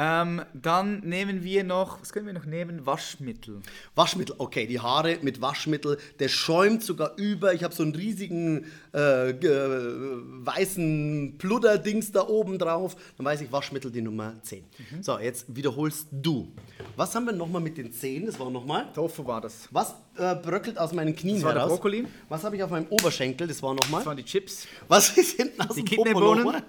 [0.00, 2.86] Ähm, dann nehmen wir noch, was können wir noch nehmen?
[2.86, 3.60] Waschmittel.
[3.96, 7.52] Waschmittel, okay, die Haare mit Waschmittel, der schäumt sogar über.
[7.52, 12.94] Ich habe so einen riesigen äh, ge- weißen Pludderdings da oben drauf.
[13.16, 14.64] Dann weiß ich, Waschmittel die Nummer 10.
[15.00, 16.52] So, jetzt wiederholst du.
[16.94, 18.26] Was haben wir nochmal mit den Zehen?
[18.26, 18.86] Das war nochmal.
[18.94, 19.68] Tofu war das.
[19.72, 21.72] Was äh, bröckelt aus meinen Knien Das war der heraus?
[21.74, 22.06] Brokkoli.
[22.28, 23.48] Was habe ich auf meinem Oberschenkel?
[23.48, 24.00] Das war nochmal.
[24.00, 24.68] Das waren die Chips.
[24.86, 26.44] Was ist hinten aus Die dem Popo Kidneybohnen.
[26.44, 26.62] nochmal?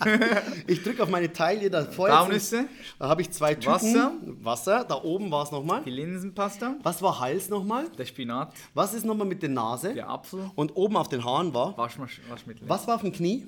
[0.66, 2.16] ich drücke auf meine Taille da vorher.
[2.16, 2.64] Baunüsse.
[2.98, 3.72] Da habe ich zwei Tüten.
[3.72, 4.12] Wasser.
[4.22, 4.84] Wasser.
[4.84, 5.82] Da oben war es nochmal.
[5.84, 6.76] Die Linsenpasta.
[6.82, 7.88] Was war Hals nochmal?
[7.98, 8.52] Der Spinat.
[8.74, 9.94] Was ist nochmal mit der Nase?
[9.94, 10.50] Der Apfel.
[10.54, 11.76] Und oben auf den Haaren war?
[11.76, 12.68] Waschmasch Waschmittel.
[12.68, 13.46] Was war auf dem Knie?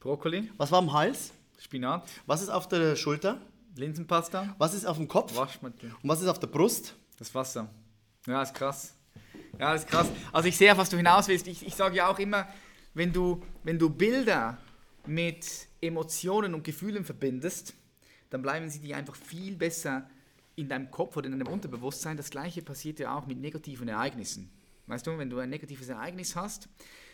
[0.00, 0.50] Brokkoli.
[0.56, 1.32] Was war am Hals?
[1.58, 2.08] Spinat.
[2.26, 3.38] Was ist auf der Schulter?
[3.76, 4.54] Linsenpasta.
[4.58, 5.36] Was ist auf dem Kopf?
[5.36, 5.94] Waschmittel.
[6.02, 6.94] Und was ist auf der Brust?
[7.18, 7.68] Das Wasser.
[8.26, 8.94] Ja, ist krass.
[9.58, 10.08] Ja, ist krass.
[10.32, 11.46] Also ich sehe, auf was du hinaus willst.
[11.46, 12.46] Ich, ich sage ja auch immer,
[12.94, 14.58] wenn du, wenn du Bilder
[15.06, 15.46] mit
[15.80, 17.74] Emotionen und Gefühlen verbindest,
[18.30, 20.08] dann bleiben sie dir einfach viel besser
[20.56, 22.16] in deinem Kopf oder in deinem Unterbewusstsein.
[22.16, 24.50] Das gleiche passiert ja auch mit negativen Ereignissen.
[24.86, 26.68] Weißt du, wenn du ein negatives Ereignis hast,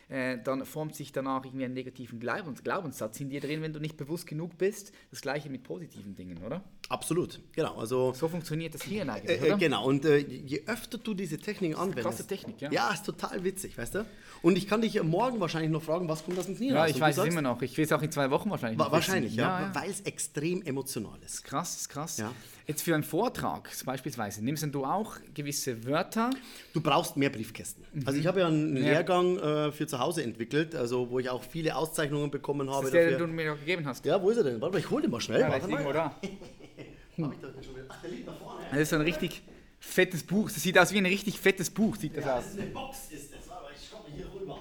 [0.09, 3.81] äh, dann formt sich danach irgendwie einen negativen Glaubens Glaubenssatz in dir drin, wenn du
[3.81, 4.93] nicht bewusst genug bist.
[5.11, 6.63] Das gleiche mit positiven Dingen, oder?
[6.89, 7.41] Absolut.
[7.53, 7.77] Genau.
[7.79, 9.55] Also So funktioniert das Hirn eigentlich, Äh, oder?
[9.55, 12.07] äh, genau, und äh, je öfter du diese Technik anwendest.
[12.07, 12.71] krasse Technik, ja.
[12.71, 14.07] Ja, ist total witzig, weißt du?
[14.43, 17.01] Und ich kann dich morgen wahrscheinlich noch fragen, was kommt aus dem Knie Ja, ich
[17.01, 17.63] weiß es immer noch.
[17.63, 19.75] Ich will es auch in zwei Wochen wahrscheinlich wa- Wahrscheinlich, ja, ja, ja.
[19.75, 21.45] weil es extrem emotional ist.
[21.45, 22.19] Krass, ist krass.
[22.19, 22.33] Ja.
[22.67, 26.31] Jetzt für einen Vortrag beispielsweise, nimmst du auch gewisse Wörter?
[26.73, 27.85] Du brauchst mehr Briefkästen.
[27.93, 28.07] Mhm.
[28.07, 31.43] Also ich habe ja einen Lehrgang äh, für zu Hause entwickelt, also wo ich auch
[31.43, 32.87] viele Auszeichnungen bekommen Das habe.
[32.87, 34.05] ist der, den du mir noch gegeben hast.
[34.05, 34.61] Ja, wo ist er denn?
[34.61, 35.41] Warte mal, ich hole den mal schnell.
[35.41, 35.73] Ja, Warte mal.
[35.81, 36.17] irgendwo da.
[37.17, 37.55] Wieder-
[37.89, 38.65] Ach, der liegt da vorne.
[38.71, 39.43] Das ist ein richtig
[39.81, 40.45] fettes Buch.
[40.51, 42.45] Das sieht aus wie ein richtig fettes Buch, sieht das Ja, aus.
[42.45, 43.49] das ist eine Box, ist das.
[43.49, 44.59] Warte mal, ich komme hier rüber.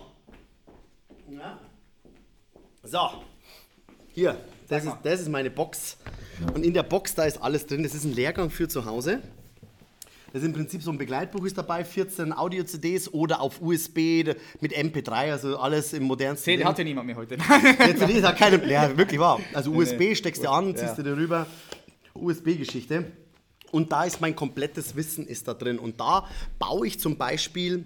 [1.29, 1.59] Ja.
[2.83, 3.23] So,
[4.13, 4.35] hier,
[4.71, 5.97] das ist, das ist meine Box.
[6.53, 7.83] Und in der Box, da ist alles drin.
[7.83, 9.21] Das ist ein Lehrgang für zu Hause.
[10.33, 14.23] Das ist im Prinzip so ein Begleitbuch ist dabei, 14 Audio-CDs oder auf USB
[14.61, 16.45] mit MP3, also alles im modernsten.
[16.45, 16.67] CD Ding.
[16.67, 17.35] hat ja niemand mehr heute.
[17.37, 19.41] Der CD ist ja keine, ja, wirklich wahr.
[19.53, 20.15] Also USB nee.
[20.15, 21.03] steckst du an, ziehst Ja.
[21.03, 21.47] du dir rüber.
[22.13, 23.11] USB-Geschichte.
[23.71, 25.77] Und da ist mein komplettes Wissen ist da drin.
[25.79, 26.25] Und da
[26.59, 27.83] baue ich zum Beispiel,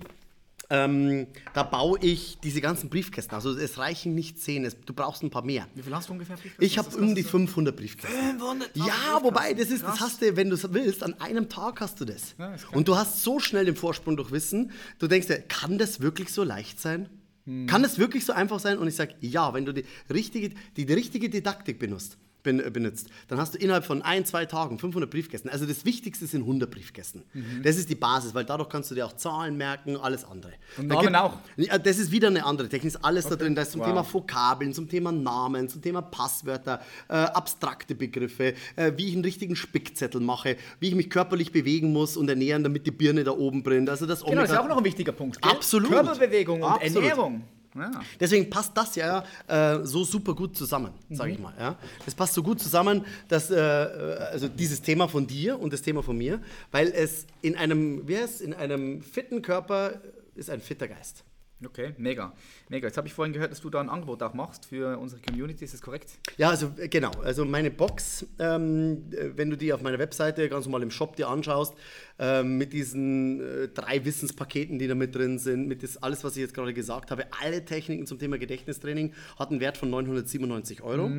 [0.70, 3.36] ähm, da baue ich diese ganzen Briefkästen.
[3.36, 5.68] Also es reichen nicht zehn, es, du brauchst ein paar mehr.
[5.76, 6.36] Wie viel hast du ungefähr?
[6.36, 6.66] Briefkästen?
[6.66, 8.40] Ich habe um die 500 Briefkästen.
[8.40, 11.82] 500 Ja, wobei, das ist, das hast du, wenn du es willst, an einem Tag
[11.82, 12.36] hast du das.
[12.38, 16.00] Ja, und du hast so schnell den Vorsprung durch Wissen, du denkst dir, kann das
[16.00, 17.10] wirklich so leicht sein?
[17.46, 17.68] Hm.
[17.68, 18.78] Kann das wirklich so einfach sein?
[18.78, 23.10] Und ich sage, ja, wenn du die richtige, die, die richtige Didaktik benutzt, ben, benutzt,
[23.28, 25.50] dann hast du innerhalb von ein, zwei Tagen 500 Briefkästen.
[25.52, 27.24] Also das Wichtigste sind 100 Briefkästen.
[27.34, 27.62] Mhm.
[27.64, 30.54] Das ist die Basis, weil dadurch kannst du dir auch Zahlen merken, alles andere.
[30.78, 31.80] Und Da Namen gibt- auch?
[31.84, 33.56] das ist wieder eine andere Technik, ist alles da drin.
[33.56, 33.88] Da ist zum Wow.
[33.88, 39.24] Thema Vokabeln, zum Thema Namen, zum Thema Passwörter, äh, abstrakte Begriffe, äh, wie ich einen
[39.26, 43.32] richtigen Spickzettel mache, wie ich mich körperlich bewegen muss und ernähren, damit die Birne da
[43.32, 43.90] oben brennt.
[43.90, 45.42] Also das Genau, das ist Omega- auch noch ein wichtiger Punkt.
[45.42, 45.52] Gell?
[45.52, 45.90] Absolut.
[45.92, 46.96] Körperbewegung und Absolut.
[47.10, 47.44] Ernährung.
[47.76, 47.92] Ja.
[48.20, 51.54] Deswegen passt das ja äh, so super gut zusammen, sage ich mal.
[51.60, 51.76] Ja?
[52.06, 56.02] Das passt so gut zusammen, dass äh, also dieses Thema von dir und das Thema
[56.02, 60.00] von mir, weil es in einem, wie heißt, in einem fitten Körper
[60.36, 61.24] ist ein fitter Geist.
[61.64, 62.34] Okay, mega.
[62.68, 62.88] Mega.
[62.88, 65.64] Jetzt habe ich vorhin gehört, dass du da ein Angebot auch machst für unsere Community.
[65.64, 66.12] Ist das korrekt?
[66.38, 67.12] Ja, also äh, genau.
[67.24, 71.16] Also meine Box, ähm, äh, wenn du die auf meiner Webseite ganz normal im Shop
[71.16, 71.74] dir anschaust,
[72.20, 76.36] ähm, mit diesen äh, drei Wissenspaketen, die da mit drin sind, mit das alles, was
[76.36, 80.82] ich jetzt gerade gesagt habe, alle Techniken zum Thema Gedächtnistraining, hat einen Wert von 997
[80.82, 81.10] Euro.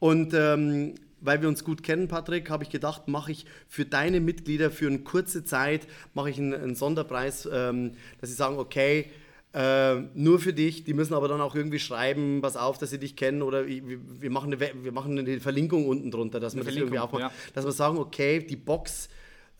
[0.00, 4.20] Und ähm, weil wir uns gut kennen, Patrick, habe ich gedacht, mache ich für deine
[4.20, 9.10] Mitglieder für eine kurze Zeit mache ich einen, einen Sonderpreis, ähm, dass sie sagen, okay,
[9.54, 10.84] äh, nur für dich.
[10.84, 13.82] Die müssen aber dann auch irgendwie schreiben, pass auf, dass sie dich kennen oder ich-
[13.86, 17.22] wir, machen eine, wir machen eine Verlinkung unten drunter, dass wir das irgendwie aufmachen.
[17.22, 17.32] ja.
[17.54, 19.08] Dass wir sagen, okay, die Box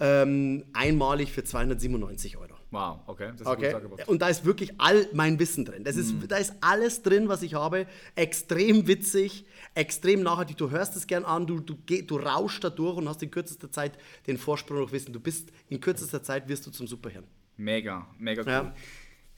[0.01, 2.55] ähm, einmalig für 297 Euro.
[2.71, 3.31] Wow, okay.
[3.33, 3.75] Das ist Okay.
[4.07, 5.85] Und da ist wirklich all mein Wissen drin.
[5.85, 7.87] Das ist, Da ist alles drin, was ich habe.
[8.15, 10.59] Extrem witzig, extrem nachhaltig.
[10.59, 13.73] Du hörst es gern an, du, du, du rauschst da durch und hast in kürzester
[13.73, 13.93] Zeit
[14.27, 15.13] den Vorsprung noch Wissen.
[15.15, 17.25] Du bist in kürzester Zeit wirst du zum Superhirn.
[17.57, 18.49] Mega, mega cool.
[18.49, 18.75] Ja.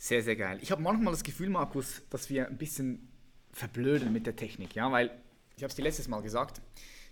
[0.02, 0.58] Sehr, sehr geil.
[0.62, 3.06] Ich habe manchmal das Gefühl, Markus, dass wir ein bisschen
[3.52, 5.10] verblödeln mit der Technik, ja, weil
[5.58, 6.62] ich habe es dir letztes Mal gesagt.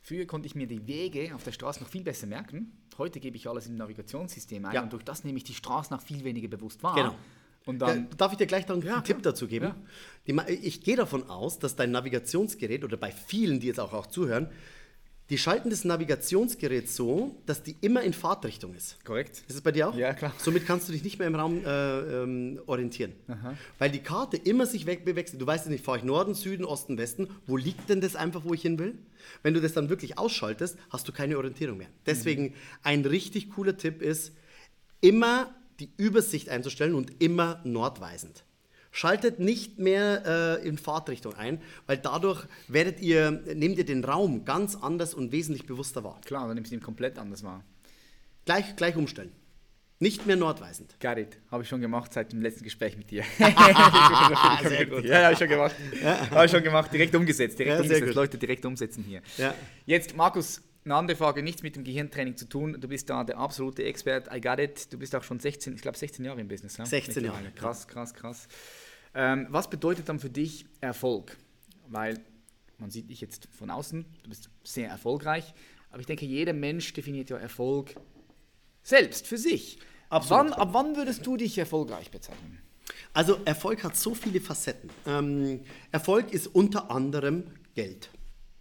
[0.02, 2.72] Früher konnte ich mir die Wege auf der Straße noch viel besser merken.
[2.96, 4.82] Heute gebe ich alles im Navigationssystem ein Ja.
[4.82, 6.94] und durch das nehme ich die Straßen auch viel weniger bewusst wahr.
[6.94, 7.14] Genau.
[7.66, 9.74] Und dann, darf ich dir gleich noch einen Ja, Tipp dazu geben?
[10.24, 10.44] Ja.
[10.46, 14.06] Die, ich gehe davon aus, dass dein Navigationsgerät oder bei vielen, die jetzt auch, auch
[14.06, 14.48] zuhören,
[15.30, 19.02] die schalten das Navigationsgerät so, dass die immer in Fahrtrichtung ist.
[19.04, 19.42] korrekt.
[19.46, 19.94] Ist es bei dir auch?
[19.96, 20.32] Ja, klar.
[20.38, 23.12] Somit kannst du dich nicht mehr im Raum äh, ähm, orientieren.
[23.78, 25.42] Weil die Karte immer sich weg bewechselt.
[25.42, 27.28] Du weißt ja nicht, fahre ich Norden, Süden, Osten, Westen.
[27.46, 28.96] Wo liegt denn das einfach, wo ich hin will?
[29.42, 31.88] Wenn du das dann wirklich ausschaltest, hast du keine Orientierung mehr.
[32.06, 34.32] Deswegen ein richtig cooler Tipp ist,
[35.00, 38.44] immer die Übersicht einzustellen und immer nordweisend.
[38.98, 44.44] Schaltet nicht mehr äh, in Fahrtrichtung ein, weil dadurch werdet ihr, nehmt ihr den Raum
[44.44, 46.20] ganz anders und wesentlich bewusster wahr.
[46.24, 47.62] Klar, dann nimmst du ihn komplett anders wahr.
[48.44, 49.30] Gleich, gleich umstellen.
[50.00, 50.98] Nicht mehr nordweisend.
[50.98, 51.38] Got it.
[51.48, 53.22] Habe ich schon gemacht seit dem letzten Gespräch mit dir.
[54.68, 55.04] Sehr gut.
[55.04, 55.76] Ja, habe ich schon gemacht.
[56.32, 56.92] Habe ich schon gemacht.
[56.92, 57.56] Direkt umgesetzt.
[57.56, 58.14] Direkt Ja, umgesetzt.
[58.16, 59.22] Leute direkt umsetzen hier.
[59.36, 59.54] Ja.
[59.86, 62.76] Jetzt, Markus, eine andere Frage, nichts mit dem Gehirntraining zu tun.
[62.80, 64.28] Du bist da der absolute Expert.
[64.34, 64.92] I got it.
[64.92, 66.78] Du bist auch schon 16, ich glaube 16 Jahre im Business.
[66.78, 66.84] Ja?
[66.84, 67.52] 16 Jahre.
[67.54, 68.48] Krass, krass, krass.
[69.14, 71.36] Ähm, was bedeutet dann für dich Erfolg?
[71.88, 72.20] Weil
[72.78, 75.54] man sieht dich jetzt von außen, du bist sehr erfolgreich.
[75.90, 77.94] Aber ich denke, jeder Mensch definiert ja Erfolg
[78.82, 79.78] selbst, für sich.
[80.10, 80.46] Absolut.
[80.46, 82.58] Wann, ab wann würdest du dich erfolgreich bezeichnen?
[83.12, 84.90] Also Erfolg hat so viele Facetten.
[85.06, 87.44] Ähm, Erfolg ist unter anderem
[87.74, 88.10] Geld.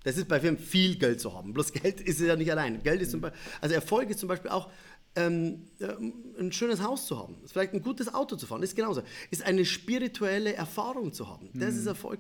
[0.04, 1.54] Das ist bei Firmen viel Geld zu haben.
[1.54, 2.82] Bloß Geld ist ja nicht allein.
[2.82, 4.70] Geld ist zum Beispiel, also Erfolg ist zum Beispiel auch
[5.18, 9.02] ähm, ähm, ein schönes Haus zu haben, vielleicht ein gutes Auto zu fahren, ist genauso.
[9.32, 12.20] Ist eine spirituelle Erfahrung zu haben, das ist Erfolg.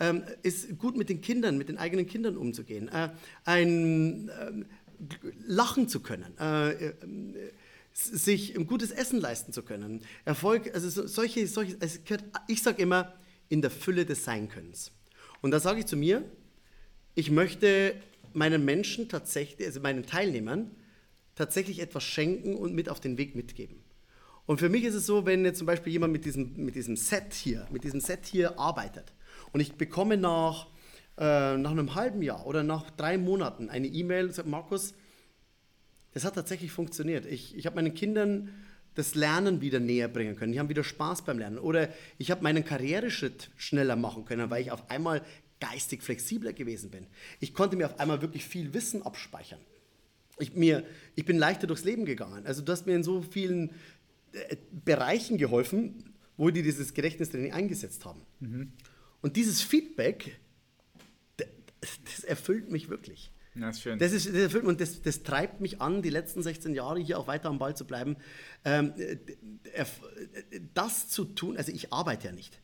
[0.00, 2.88] Ähm, ist gut mit den Kindern, mit den eigenen Kindern umzugehen.
[2.88, 3.10] Äh,
[3.44, 4.66] ein ähm,
[5.46, 6.36] lachen zu können.
[6.40, 6.94] Äh, äh,
[7.92, 10.02] sich ein gutes Essen leisten zu können.
[10.24, 13.14] Erfolg, also so, solche, solche es gehört, ich sage immer,
[13.48, 14.92] in der Fülle des Seinkönnens.
[15.40, 16.22] Und da sage ich zu mir,
[17.14, 17.94] ich möchte
[18.34, 20.70] meinen Menschen tatsächlich, also meinen Teilnehmern,
[21.38, 23.76] tatsächlich etwas schenken und mit auf den Weg mitgeben.
[24.44, 26.96] Und für mich ist es so, wenn jetzt zum Beispiel jemand mit diesem, mit diesem
[26.96, 29.12] Set hier, mit diesem Set hier arbeitet
[29.52, 30.66] und ich bekomme nach,
[31.16, 34.94] äh, nach einem halben Jahr oder nach drei Monaten eine E-Mail und sagt, Markus,
[36.12, 37.24] das hat tatsächlich funktioniert.
[37.24, 38.50] Ich, ich habe meinen Kindern
[38.96, 40.50] das Lernen wieder näher bringen können.
[40.52, 41.58] Die haben wieder Spaß beim Lernen.
[41.58, 45.22] Oder ich habe meinen Karriereschritt schneller machen können, weil ich auf einmal
[45.60, 47.06] geistig flexibler gewesen bin.
[47.38, 49.60] Ich konnte mir auf einmal wirklich viel Wissen abspeichern.
[50.40, 50.84] Ich, mir,
[51.16, 52.46] ich bin leichter durchs Leben gegangen.
[52.46, 53.70] Also du hast mir in so vielen
[54.32, 56.04] äh, Bereichen geholfen,
[56.36, 58.22] wo die dieses Gedächtnistraining eingesetzt haben.
[59.20, 60.38] Und dieses Feedback,
[61.40, 61.46] d-
[62.04, 63.32] das erfüllt mich wirklich.
[63.56, 63.98] Ja, ist schön.
[63.98, 67.18] Das, ist, das, erfüllt, und das, das treibt mich an, die letzten 16 Jahre hier
[67.18, 68.16] auch weiter am Ball zu bleiben.
[68.64, 69.18] Ähm, äh,
[69.72, 69.84] äh,
[70.74, 72.60] das zu tun, also ich arbeite ja nicht.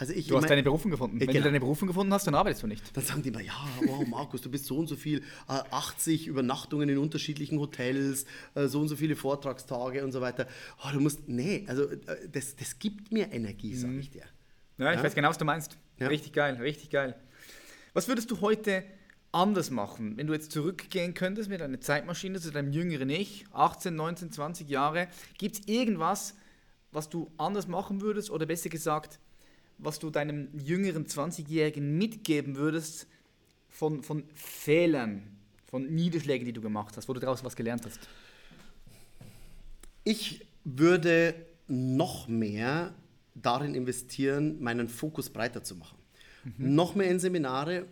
[0.00, 1.20] Also ich, du hast ich mein- deine Berufung gefunden.
[1.20, 1.40] Wenn Genau.
[1.40, 2.96] du deine Berufung gefunden hast, dann arbeitest du nicht.
[2.96, 3.52] dann sagen die immer, ja,
[3.84, 8.66] wow, Markus, du bist so und so viel, äh, 80 Übernachtungen in unterschiedlichen Hotels, äh,
[8.66, 10.46] so und so viele Vortragstage und so weiter.
[10.84, 11.98] Oh, du musst, nee, also äh,
[12.32, 14.22] das, das gibt mir Energie, sage ich dir.
[14.78, 15.02] Ja, ich Ja.
[15.04, 15.76] weiß genau, was du meinst.
[15.98, 16.06] Ja.
[16.08, 17.14] Richtig geil, richtig geil.
[17.92, 18.82] Was würdest du heute
[19.32, 23.94] anders machen, wenn du jetzt zurückgehen könntest mit einer Zeitmaschine zu deinem jüngeren Ich, 18,
[23.96, 25.08] 19, 20 Jahre?
[25.36, 26.34] Gibt es irgendwas,
[26.90, 29.18] was du anders machen würdest oder besser gesagt,
[29.82, 33.06] was du deinem jüngeren 20-Jährigen mitgeben würdest
[33.68, 35.22] von, von Fehlern,
[35.66, 38.00] von Niederschlägen, die du gemacht hast, wo du daraus was gelernt hast?
[40.04, 41.34] Ich würde
[41.68, 42.94] noch mehr
[43.34, 45.96] darin investieren, meinen Fokus breiter zu machen.
[46.58, 47.86] Noch mehr in Seminare,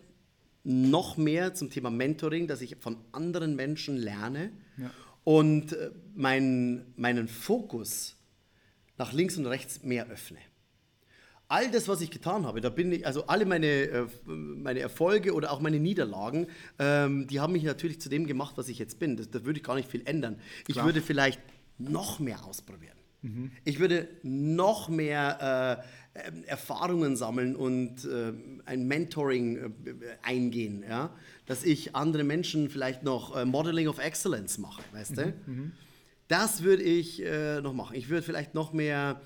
[0.63, 4.91] noch mehr zum Thema Mentoring, dass ich von anderen Menschen lerne Ja.
[5.23, 8.15] und äh, mein, meinen Fokus
[8.97, 10.39] nach links und rechts mehr öffne.
[11.49, 15.33] All das, was ich getan habe, da bin ich, also alle meine, äh, meine Erfolge
[15.33, 18.99] oder auch meine Niederlagen, ähm, die haben mich natürlich zu dem gemacht, was ich jetzt
[18.99, 19.17] bin.
[19.17, 20.39] Da würde ich gar nicht viel ändern.
[20.67, 20.85] Ich Klar.
[20.85, 21.41] würde vielleicht
[21.77, 22.97] noch mehr ausprobieren.
[23.65, 25.83] Ich würde noch mehr
[26.15, 28.31] äh, ähm, Erfahrungen sammeln und äh,
[28.65, 29.69] ein Mentoring äh,
[30.21, 31.13] eingehen, ja?
[31.45, 35.33] dass ich andere Menschen vielleicht noch äh, Modeling of Excellence mache, weißt du?
[36.29, 37.95] Das würde ich äh, noch machen.
[37.95, 39.19] Ich würde vielleicht noch mehr,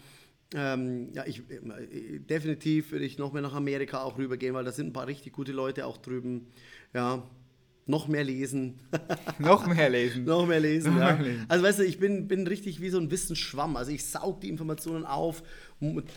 [0.56, 4.72] ähm, ja, ich, äh, definitiv würde ich noch mehr nach Amerika auch rübergehen, weil da
[4.72, 6.48] sind ein paar richtig gute Leute auch drüben.
[6.94, 7.24] Ja,
[7.86, 8.80] noch mehr lesen.
[9.40, 10.24] Noch mehr lesen.
[10.26, 11.16] noch mehr lesen, Noch ja.
[11.16, 11.46] mehr lesen.
[11.50, 13.76] Also weißt du, ich bin, bin richtig wie so ein Wissensschwamm.
[13.76, 15.44] Also ich saug die Informationen auf,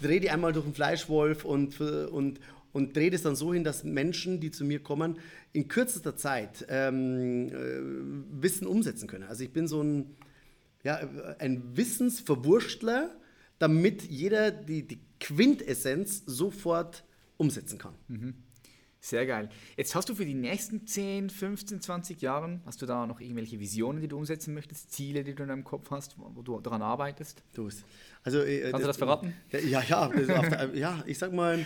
[0.01, 2.39] drehe die einmal durch den Fleischwolf und, und,
[2.73, 5.19] und drehe das dann so hin, dass Menschen, die zu mir kommen,
[5.53, 9.25] in kürzester Zeit ähm, äh, Wissen umsetzen können.
[9.25, 10.15] Also ich bin so ein,
[10.85, 11.01] ja,
[11.41, 13.11] ein Wissensverwurstler,
[13.59, 17.05] damit jeder die, die Quintessenz sofort
[17.37, 17.95] umsetzen kann.
[19.01, 19.49] Sehr geil.
[19.77, 23.61] Jetzt hast du für die nächsten 10, 15, 20 Jahre, hast du da noch irgendwelche
[23.61, 26.83] Visionen, die du umsetzen möchtest, Ziele, die du in deinem Kopf hast, wo du daran
[26.83, 27.43] arbeitest?
[27.55, 27.69] Du,
[28.25, 29.33] also, äh, Kannst du das verraten?
[29.53, 31.65] Ja, ja, das der, ja ich sag mal,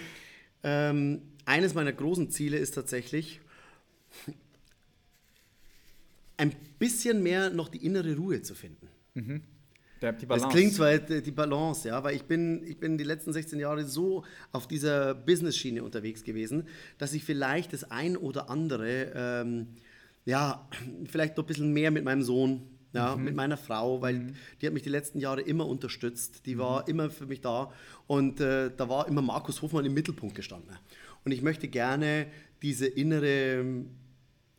[0.62, 3.40] ähm, eines meiner großen Ziele ist tatsächlich,
[6.36, 8.88] ein bisschen mehr noch die innere Ruhe zu finden.
[9.14, 9.42] Der,
[10.00, 13.32] die Das klingt zwar äh, die Balance, ja, weil ich bin, ich bin die letzten
[13.32, 16.66] 16 Jahre so auf dieser Business-Schiene unterwegs gewesen,
[16.98, 19.68] dass ich vielleicht das ein oder andere, ähm,
[20.24, 20.68] ja,
[21.06, 24.72] vielleicht noch ein bisschen mehr mit meinem Sohn, ja, mit meiner Frau, weil die hat
[24.72, 27.72] mich die letzten Jahre immer unterstützt, die war immer für mich da
[28.08, 30.76] und äh, da war immer Markus Hofmann im Mittelpunkt gestanden.
[31.24, 32.26] Und ich möchte gerne
[32.62, 33.64] diese innere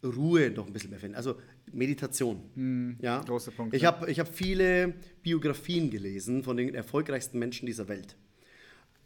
[0.03, 1.15] Ruhe noch ein bisschen mehr finden.
[1.15, 1.35] Also
[1.73, 2.97] Meditation.
[3.01, 3.21] ja?
[3.21, 8.15] großer Punkt, Ich habe ich hab viele Biografien gelesen von den erfolgreichsten Menschen dieser Welt.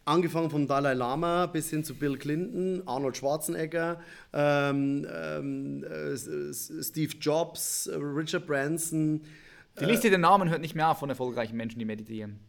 [0.08, 3.99] Angefangen vom Dalai Lama bis hin zu Bill Clinton, Arnold Schwarzenegger,
[4.34, 6.15] ähm, ähm, äh,
[6.54, 9.21] Steve Jobs, äh, Richard Branson.
[9.80, 12.39] Die Liste der Namen hört nicht mehr auf von erfolgreichen Menschen, die meditieren.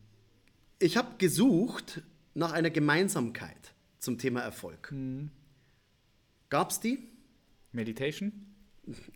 [0.78, 2.02] Ich habe gesucht
[2.34, 4.92] nach einer Gemeinsamkeit zum Thema Erfolg.
[6.50, 7.08] Gab es die?
[7.72, 8.32] Meditation?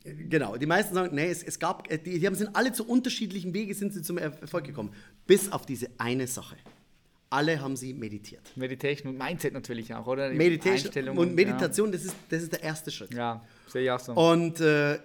[0.05, 2.87] Genau, die meisten sagen, nee, es, es gab, äh, die, die haben sind alle zu
[2.87, 4.93] unterschiedlichen Wegen sind sie zum Er- Erfolg gekommen.
[5.27, 6.57] Bis auf diese eine Sache.
[7.31, 8.43] Alle haben sie meditiert.
[8.57, 10.31] Meditation und Mindset natürlich auch, oder?
[10.31, 13.15] Die Meditation und Meditation, das, ist, das ist der erste Schritt.
[13.15, 14.13] Ja, ja sehe ich auch so.
[14.15, 14.99] Und äh,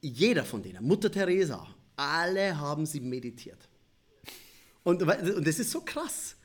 [0.00, 3.68] jeder von denen, Mutter Teresa, alle haben sie meditiert.
[4.82, 6.36] Und, und das ist so krass.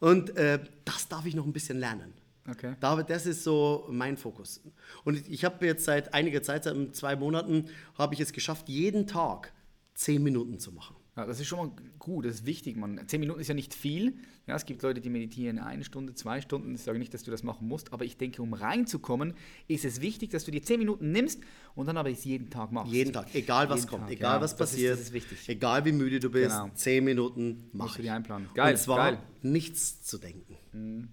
[0.00, 2.12] Und äh, das darf ich noch ein bisschen lernen.
[2.50, 2.74] Okay.
[2.80, 4.60] Da, das ist so mein Fokus.
[5.04, 9.06] Und ich- habe jetzt seit einiger Zeit, seit zwei Monaten, habe ich es geschafft, jeden
[9.06, 9.52] Tag
[9.94, 10.96] zehn Minuten zu machen.
[11.16, 12.76] Ja, das ist schon mal gut, das ist wichtig.
[12.76, 13.00] Man.
[13.06, 14.16] Zehn Minuten ist ja nicht viel.
[14.48, 16.74] Ja, es gibt Leute, die meditieren eine Stunde, zwei Stunden.
[16.74, 19.34] Ich sage nicht, dass du das machen musst, aber ich denke, um reinzukommen,
[19.68, 21.40] ist es wichtig, dass du dir zehn Minuten nimmst
[21.76, 22.92] und dann aber es jeden Tag machst.
[22.92, 24.40] Jeden Tag, egal was Jeden kommt, Tag, egal ja.
[24.42, 25.48] was Das ist- passiert, das ist wichtig.
[25.48, 26.70] egal wie müde du bist, Genau.
[26.74, 28.10] zehn Minuten mach du ich.
[28.10, 28.48] einplanen.
[28.52, 29.18] Geil, Und zwar geil.
[29.42, 29.52] Mhm.
[29.52, 31.08] nichts zu denken.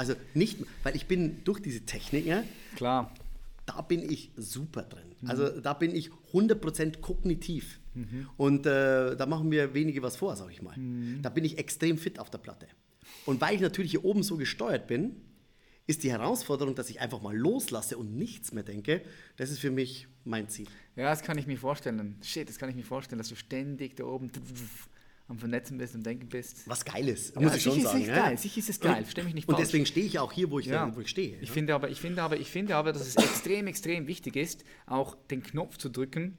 [0.00, 2.42] Also nicht, weil ich bin durch diese Technik, ja,
[2.74, 3.12] Klar.
[3.66, 5.04] da bin ich super drin.
[5.20, 5.28] Mhm.
[5.28, 7.78] Also da bin ich 100% kognitiv.
[8.38, 10.74] Und äh, da machen wir wenige was vor, sag ich mal.
[10.78, 11.20] Mhm.
[11.20, 12.66] Da bin ich extrem fit auf der Platte.
[13.26, 15.16] Und weil ich natürlich hier oben so gesteuert bin,
[15.86, 19.02] ist die Herausforderung, dass ich einfach mal loslasse und nichts mehr denke.
[19.36, 20.68] Das ist für mich mein Ziel.
[20.96, 22.16] Ja, das kann ich mir vorstellen.
[22.22, 24.30] Shit, das kann ich mir vorstellen, dass du ständig da oben
[25.30, 26.68] am Vernetzen bist und Denken bist.
[26.68, 27.98] Was Geiles, Ja, muss ich schon sagen.
[27.98, 28.22] Ist es ja.
[28.26, 29.66] geil, sicher ist es geil, Und- versteh mich nicht Und falsch.
[29.68, 30.94] deswegen stehe ich auch hier, wo ich, Ja.
[30.94, 31.38] wo ich stehe.
[31.40, 34.64] Ich finde aber, ich finde aber, ich finde aber, dass es extrem, extrem wichtig ist,
[34.86, 36.36] auch den Knopf zu drücken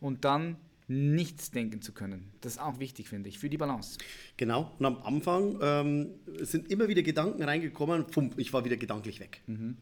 [0.00, 0.56] und dann
[0.88, 2.32] nichts denken zu können.
[2.40, 3.98] Das ist auch wichtig, finde ich, für die Balance.
[4.36, 4.72] Genau.
[4.78, 6.08] Und am Anfang ähm,
[6.40, 8.06] sind immer wieder Gedanken reingekommen.
[8.08, 9.40] Pum, ich war wieder gedanklich weg.
[9.46, 9.76] Mhm.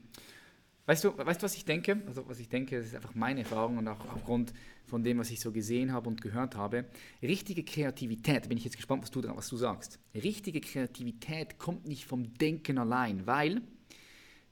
[0.90, 2.02] Weißt du, weißt du, was ich denke?
[2.08, 4.52] Also, was ich denke, das ist einfach meine Erfahrung und auch aufgrund
[4.86, 6.84] von dem, was ich so gesehen habe und gehört habe.
[7.22, 10.00] Richtige Kreativität, bin ich jetzt gespannt, was du, was du sagst.
[10.16, 13.62] Richtige Kreativität kommt nicht vom Denken allein, weil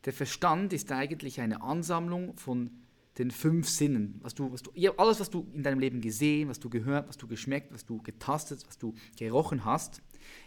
[0.05, 2.71] der Verstand ist eigentlich eine Ansammlung von
[3.19, 4.21] den fünf Sinnen.
[4.23, 7.17] Was du, was du, alles, was du in deinem Leben gesehen, was du gehört, was
[7.17, 10.03] du geschmeckt, was du getastet, was du gerochen hast,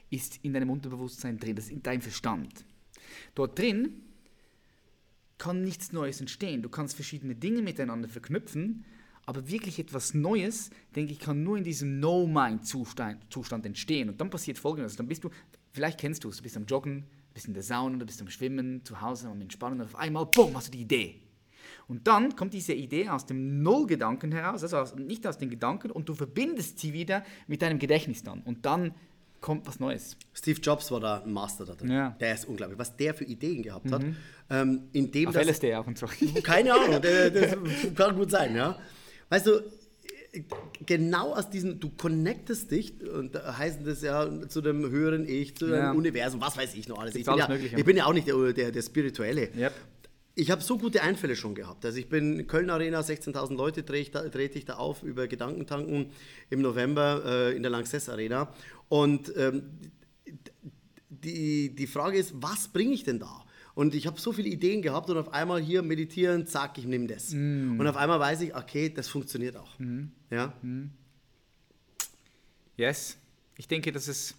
[0.09, 1.57] ist in deinem Unterbewusstsein drin.
[1.57, 2.63] Das ist in deinem Verstand.
[3.35, 4.03] Dort drin
[5.41, 6.61] kann nichts Neues entstehen.
[6.61, 8.85] Du kannst verschiedene Dinge miteinander verknüpfen,
[9.25, 14.09] aber wirklich etwas Neues, denke ich, kann nur in diesem No-Mind-Zustand Zustand entstehen.
[14.09, 14.97] Und dann passiert Folgendes.
[14.97, 15.31] Dann bist du,
[15.71, 18.29] vielleicht kennst du es, du bist am Joggen, bist in der Sauna, du bist am
[18.29, 21.15] Schwimmen, zu Hause am Entspannen und auf einmal, bumm, hast du die Idee.
[21.87, 25.89] Und dann kommt diese Idee aus dem Null-Gedanken heraus, also aus, nicht aus den Gedanken,
[25.89, 28.41] und du verbindest sie wieder mit deinem Gedächtnis dann.
[28.41, 28.93] Und dann
[29.41, 30.15] kommt was Neues.
[30.33, 31.91] Steve Jobs war da ein Master da drin.
[31.91, 32.09] Ja.
[32.11, 32.19] Mhm.
[32.19, 32.79] Der ist unglaublich.
[32.79, 34.03] Was der für Ideen gehabt hat.
[34.49, 36.07] Ähm, indem Auf das, LSD auch und so.
[36.43, 37.55] Keine Ahnung, das
[37.95, 38.77] kann gut sein, ja.
[39.29, 39.61] Weißt du,
[40.85, 45.55] genau aus diesem, du connectest dich, und da heißen das ja zu dem höheren Ich,
[45.57, 45.91] zu Ja.
[45.91, 47.15] dem Universum, was weiß ich noch alles.
[47.15, 49.49] Ich bin, alles ja, ich bin ja auch nicht der, der, der Spirituelle.
[49.57, 49.73] Yep.
[50.33, 51.85] Ich habe so gute Einfälle schon gehabt.
[51.85, 55.27] Also ich bin Köln Arena, 16.000 Leute trete ich, da, trete ich da auf über
[55.27, 56.11] Gedankentanken
[56.49, 58.53] im November äh, in der Lanxess Arena.
[58.87, 59.63] Und ähm,
[61.09, 63.43] die, die Frage ist, was bringe ich denn da?
[63.73, 67.07] Und ich habe so viele Ideen gehabt und auf einmal hier meditieren, zack, ich nehme
[67.07, 67.31] das.
[67.79, 69.79] Und auf einmal weiß ich, okay, das funktioniert auch.
[70.29, 70.53] Ja?
[72.77, 73.17] Yes.
[73.57, 74.35] Ich denke, dass es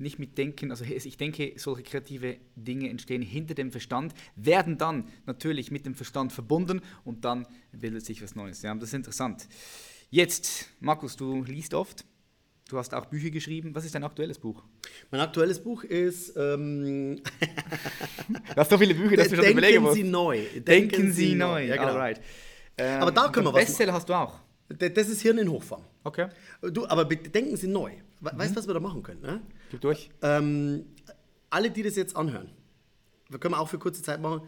[0.00, 5.04] nicht mit Denken, also ich denke, solche kreative Dinge entstehen hinter dem Verstand, werden dann
[5.26, 8.62] natürlich mit dem Verstand verbunden und dann bildet sich was Neues.
[8.62, 9.46] Ja, das ist interessant.
[10.10, 12.04] Jetzt, Markus, du liest oft,
[12.68, 13.74] du hast auch Bücher geschrieben.
[13.74, 14.62] Was ist dein aktuelles Buch?
[15.10, 17.20] Mein aktuelles Buch ist ähm,
[18.28, 19.94] Du hast so viele Bücher, dass du schon Denken überlegen musst.
[19.96, 20.44] Sie neu.
[20.66, 21.66] Denken Sie neu.
[21.66, 21.88] Ja, genau.
[21.88, 22.20] Alright.
[22.78, 24.40] Ähm, Aber da können wir was Bestseller hast du auch.
[24.68, 25.84] Das ist Hirn in Hochform.
[26.04, 26.28] Okay.
[26.72, 27.90] Du, aber denken Sie neu.
[28.20, 29.20] We- Weißt du, was wir da machen können?
[29.20, 29.40] Ne?
[29.70, 30.10] Gib durch.
[30.22, 30.84] Ähm,
[31.48, 32.50] alle, die das jetzt anhören,
[33.28, 34.42] wir können auch für kurze Zeit machen.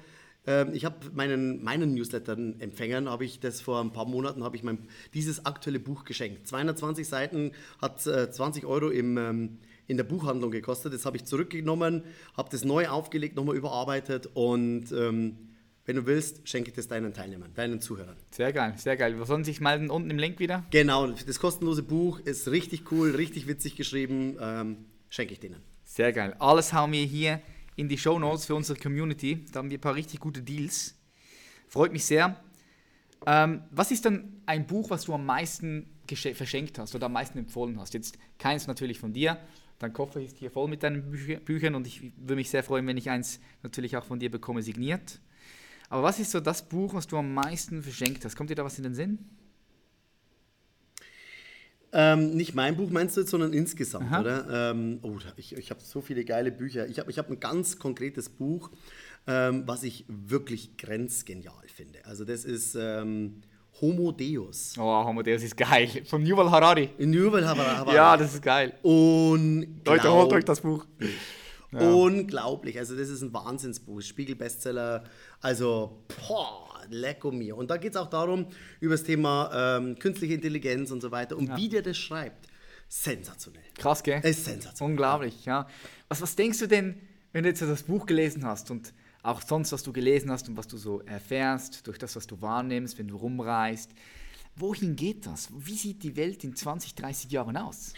[0.46, 4.62] Ähm, ich habe meinen, meinen Newsletter-Empfängern, habe ich das vor ein paar Monaten, habe ich
[4.62, 4.78] mein,
[5.14, 6.46] dieses aktuelle Buch geschenkt.
[6.48, 10.92] 220 Seiten, hat äh, 20 Euro im, ähm, in der Buchhandlung gekostet.
[10.92, 12.02] Das habe ich zurückgenommen,
[12.36, 15.48] habe das neu aufgelegt, nochmal überarbeitet und ähm,
[15.84, 18.16] wenn du willst, schenke ich das deinen Teilnehmern, deinen Zuhörern.
[18.30, 19.18] Sehr geil, sehr geil.
[19.18, 20.64] Wir sollen sich melden unten im Link wieder.
[20.70, 24.76] Genau, das kostenlose Buch ist richtig cool, richtig witzig geschrieben, ähm,
[25.12, 25.62] schenke ich denen.
[25.84, 26.34] Sehr geil.
[26.38, 27.40] Alles hauen wir hier
[27.76, 29.44] in die Show Notes für unsere Community.
[29.52, 30.96] Da haben wir ein paar richtig gute Deals.
[31.68, 32.42] Freut mich sehr.
[33.26, 37.38] Ähm, was ist dann ein Buch, was du am meisten verschenkt hast oder am meisten
[37.38, 37.92] empfohlen hast?
[37.94, 39.38] Jetzt keins natürlich von dir.
[39.78, 42.86] Dein Koffer ist hier voll mit deinen Bücher, Büchern und ich würde mich sehr freuen,
[42.86, 45.20] wenn ich eins natürlich auch von dir bekomme, signiert.
[45.90, 48.34] Aber was ist so das Buch, was du am meisten verschenkt hast?
[48.34, 49.18] Kommt dir da was in den Sinn?
[51.92, 54.20] Ähm, nicht mein Buch meinst du jetzt, sondern insgesamt, Aha.
[54.20, 54.70] oder?
[54.70, 56.86] Ähm, oh, ich, ich habe so viele geile Bücher.
[56.86, 58.70] Ich habe ich hab ein ganz konkretes Buch,
[59.26, 62.04] ähm, was ich wirklich grenzgenial finde.
[62.06, 63.42] Also das ist ähm,
[63.80, 64.74] Homo Deus.
[64.78, 65.88] Oh, Homo Deus ist geil.
[66.06, 66.90] Von Yuval Harari.
[66.98, 67.94] In Yuval Harari.
[67.94, 68.72] Ja, das ist geil.
[68.82, 69.84] Unglaublich.
[69.86, 70.86] Leute, holt euch das Buch.
[71.72, 72.78] Unglaublich.
[72.78, 74.02] Also das ist ein Wahnsinnsbuch.
[74.02, 75.04] Spiegel-Bestseller.
[75.40, 77.56] Also, boah, lecko mir.
[77.56, 78.46] Und da geht es auch darum,
[78.80, 81.36] über das Thema ähm, künstliche Intelligenz und so weiter.
[81.36, 82.48] Und wie der das schreibt,
[82.88, 83.62] sensationell.
[83.76, 84.20] Krass, gell?
[84.22, 84.92] Es ist sensationell.
[84.92, 85.66] Unglaublich, ja.
[86.08, 87.00] Was, was denkst du denn,
[87.32, 88.92] wenn du jetzt das Buch gelesen hast und
[89.22, 92.40] auch sonst, was du gelesen hast und was du so erfährst, durch das, was du
[92.42, 93.90] wahrnimmst, wenn du rumreist,
[94.56, 95.48] wohin geht das?
[95.56, 97.94] Wie sieht die Welt in 20, 30 Jahren aus?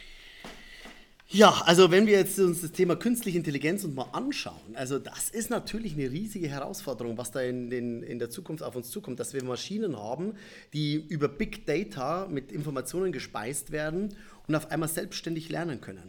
[1.35, 5.31] Ja, also wenn wir jetzt uns das Thema künstliche Intelligenz uns mal anschauen, also das
[5.31, 9.19] ist natürlich eine riesige Herausforderung, was da in, den, in der Zukunft auf uns zukommt,
[9.19, 10.35] dass wir Maschinen haben,
[10.73, 14.15] die über Big Data mit Informationen gespeist werden
[14.47, 16.09] und auf einmal selbstständig lernen können.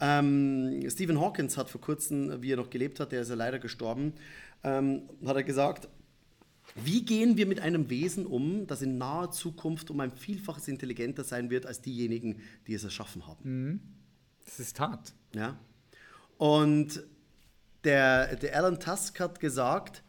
[0.00, 3.58] Ähm, Stephen Hawkins hat vor kurzem, wie er noch gelebt hat, der ist ja leider
[3.58, 4.12] gestorben,
[4.62, 5.88] ähm, hat er gesagt,
[6.76, 11.24] wie gehen wir mit einem Wesen um, das in naher Zukunft um ein Vielfaches intelligenter
[11.24, 12.36] sein wird als diejenigen,
[12.68, 13.96] die es erschaffen haben?
[14.44, 15.12] Das ist hart.
[15.34, 15.58] Ja.
[16.38, 17.02] Und
[17.84, 20.02] der, der Alan Tusk hat gesagt,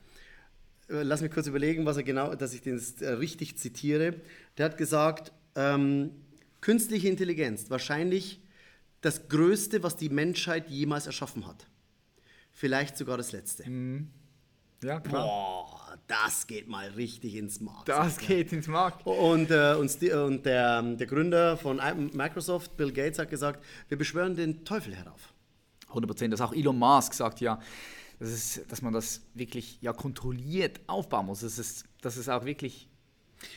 [0.89, 4.15] äh, lass mich kurz überlegen, was er genau, dass ich den äh, richtig zitiere.
[4.57, 6.11] Der hat gesagt, ähm,
[6.59, 8.41] künstliche Intelligenz, wahrscheinlich
[9.01, 11.67] das Größte, was die Menschheit jemals erschaffen hat.
[12.51, 13.63] Vielleicht sogar das Letzte.
[14.83, 15.23] Ja, klar.
[15.25, 15.80] Boah,
[16.11, 17.85] das geht mal richtig ins Mark.
[17.85, 19.07] Das geht ins Markt.
[19.07, 21.79] Und, äh, und, und der, der Gründer von
[22.13, 25.33] Microsoft, Bill Gates, hat gesagt, wir beschwören den Teufel herauf.
[25.87, 26.33] 100 Prozent.
[26.33, 27.59] Das auch Elon Musk sagt ja,
[28.19, 31.41] dass, es, dass man das wirklich ja kontrolliert aufbauen muss.
[31.41, 32.89] Dass es, dass es auch wirklich.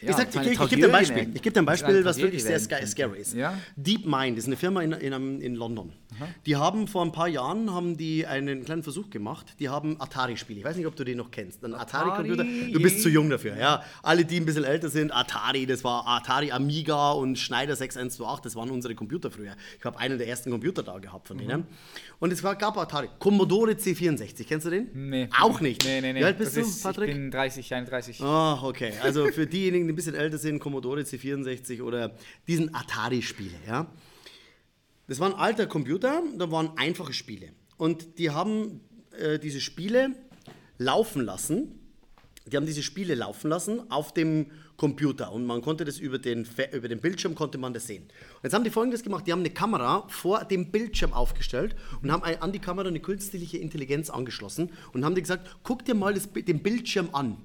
[0.02, 1.30] Ja, ich sag, ich, ich, ich gebe dir ein Beispiel.
[1.34, 3.34] Ich dir ein Beispiel, was wirklich sehr scary ist.
[3.34, 3.58] Ja?
[3.76, 5.92] DeepMind ist eine Firma in, in, in London.
[6.46, 9.54] Die haben vor ein paar Jahren haben die einen kleinen Versuch gemacht.
[9.58, 10.60] Die haben Atari-Spiele.
[10.60, 11.64] Ich weiß nicht, ob du den noch kennst.
[11.64, 12.44] Ein Atari-Computer.
[12.44, 13.56] Du bist zu jung dafür.
[13.56, 15.66] Ja, alle, die ein bisschen älter sind, Atari.
[15.66, 18.44] Das war Atari Amiga und Schneider 6128.
[18.44, 19.56] Das waren unsere Computer früher.
[19.78, 21.66] Ich habe einen der ersten Computer da gehabt von denen.
[22.20, 23.08] Und es war, gab Atari.
[23.18, 24.44] Commodore C64.
[24.46, 24.88] Kennst du den?
[24.94, 25.28] Nee.
[25.40, 25.84] Auch nicht.
[25.84, 26.20] Nee, nee, nee.
[26.20, 27.08] Wie alt bist Das du, ist, Patrick?
[27.08, 28.20] Ich bin 30, 31.
[28.22, 28.92] Ah, okay.
[29.02, 32.16] Also für diejenigen, die ein bisschen älter sind, Commodore C64 oder
[32.46, 33.86] diesen Atari-Spiele, ja.
[35.06, 37.50] Das war ein alter Computer, da waren einfache Spiele.
[37.76, 38.80] Und die haben
[39.18, 40.12] äh, diese Spiele
[40.78, 41.78] laufen lassen.
[42.46, 44.46] Die haben diese Spiele laufen lassen auf dem
[44.76, 48.02] Computer und man konnte das über den, über den Bildschirm konnte man das sehen.
[48.02, 52.10] Und jetzt haben die folgendes gemacht, die haben eine Kamera vor dem Bildschirm aufgestellt und
[52.10, 56.12] haben an die Kamera eine künstliche Intelligenz angeschlossen und haben die gesagt, guck dir mal
[56.12, 57.36] das, den Bildschirm an.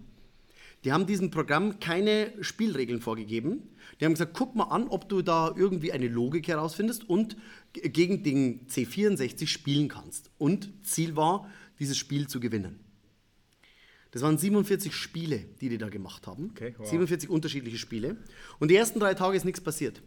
[0.85, 3.69] Die haben diesem Programm keine Spielregeln vorgegeben.
[3.99, 7.35] Die haben gesagt, guck mal an, ob du da irgendwie eine Logik herausfindest und
[7.73, 10.31] gegen den C64 spielen kannst.
[10.37, 11.49] Und Ziel war,
[11.79, 12.79] dieses Spiel zu gewinnen.
[14.11, 16.51] Das waren 47 Spiele, die die da gemacht haben.
[16.51, 16.87] Okay, wow.
[16.87, 18.17] 47 unterschiedliche Spiele.
[18.59, 20.01] Und die ersten drei Tage ist nichts passiert.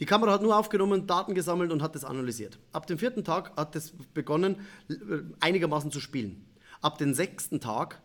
[0.00, 2.58] Die Kamera hat nur aufgenommen, Daten gesammelt und hat das analysiert.
[2.72, 4.56] Ab dem vierten Tag hat es begonnen,
[4.88, 4.94] äh,
[5.40, 6.44] einigermaßen zu spielen.
[6.82, 8.02] Ab dem sechsten Tag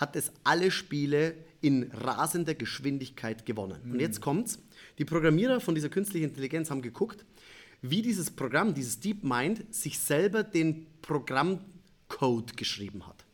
[0.00, 3.82] hat es alle Spiele in rasender Geschwindigkeit gewonnen.
[3.92, 4.58] Und jetzt kommt's.
[4.98, 7.26] Die Programmierer von dieser künstlichen Intelligenz haben geguckt,
[7.82, 13.26] wie dieses Programm, dieses DeepMind, sich selber den Programmcode geschrieben hat.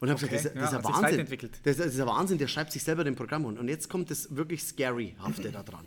[0.00, 1.50] Und habe Okay, gesagt, das, ja, das ist ja Wahnsinn.
[1.62, 3.56] Das, das ist ja Wahnsinn, der schreibt sich selber den Programm an.
[3.56, 5.86] Und jetzt kommt das wirklich Scary-hafte da dran.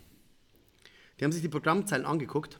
[1.20, 2.60] Die haben sich die Programmzeilen angeguckt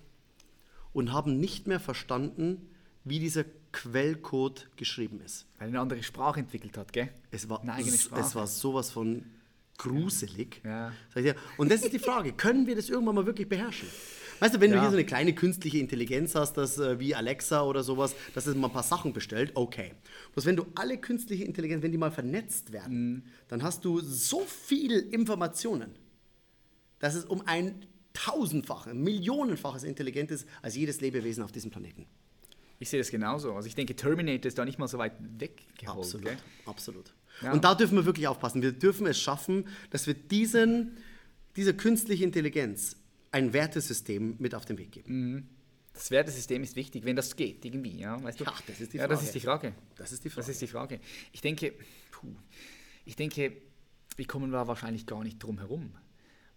[0.92, 2.70] und haben nicht mehr verstanden,
[3.06, 5.46] wie dieser Quellcode geschrieben ist.
[5.58, 7.10] Weil eine andere Sprache entwickelt hat, gell?
[7.32, 8.36] Es war, Eine eigene es Sprache.
[8.36, 9.24] war sowas von
[9.78, 10.62] gruselig.
[10.66, 10.92] Ja.
[11.58, 13.88] Und das ist die Frage, können wir das irgendwann mal wirklich beherrschen?
[14.40, 14.82] Weißt du, wenn du Ja.
[14.84, 18.56] hier so eine kleine künstliche Intelligenz hast, das, äh, wie Alexa oder sowas, dass es
[18.56, 19.94] mal ein paar Sachen bestellt, okay.
[20.34, 23.24] Bloß wenn du alle künstliche Intelligenz, wenn die mal vernetzt werden, Mhm.
[23.50, 25.92] dann hast du so viel Informationen,
[27.00, 32.06] dass es um ein tausendfaches, millionenfaches intelligent ist als jedes Lebewesen auf diesem Planeten.
[32.80, 33.54] Ich sehe das genauso.
[33.54, 35.98] Also ich denke, Terminator ist da nicht mal so weit weggeholt.
[36.00, 36.38] Absolut, Gell?
[36.66, 37.14] absolut.
[37.42, 37.52] Ja.
[37.52, 38.62] Und da dürfen wir wirklich aufpassen.
[38.62, 40.98] Wir dürfen es schaffen, dass wir diesen,
[41.56, 42.96] dieser künstlichen Intelligenz
[43.32, 45.50] ein Wertesystem mit auf den Weg geben.
[45.94, 47.98] Das Wertesystem ist wichtig, wenn das geht, irgendwie.
[48.00, 48.46] Ja, weißt du?
[48.46, 49.28] Ja, das ist die Ja, das Frage.
[49.28, 49.74] ist die Frage.
[49.98, 50.52] Das ist die Das Frage.
[50.52, 51.00] ist die Frage.
[51.34, 51.74] Ich denke,
[52.12, 52.28] puh,
[53.06, 53.58] ich denke,
[54.16, 55.92] wir kommen da wahrscheinlich gar nicht drum herum.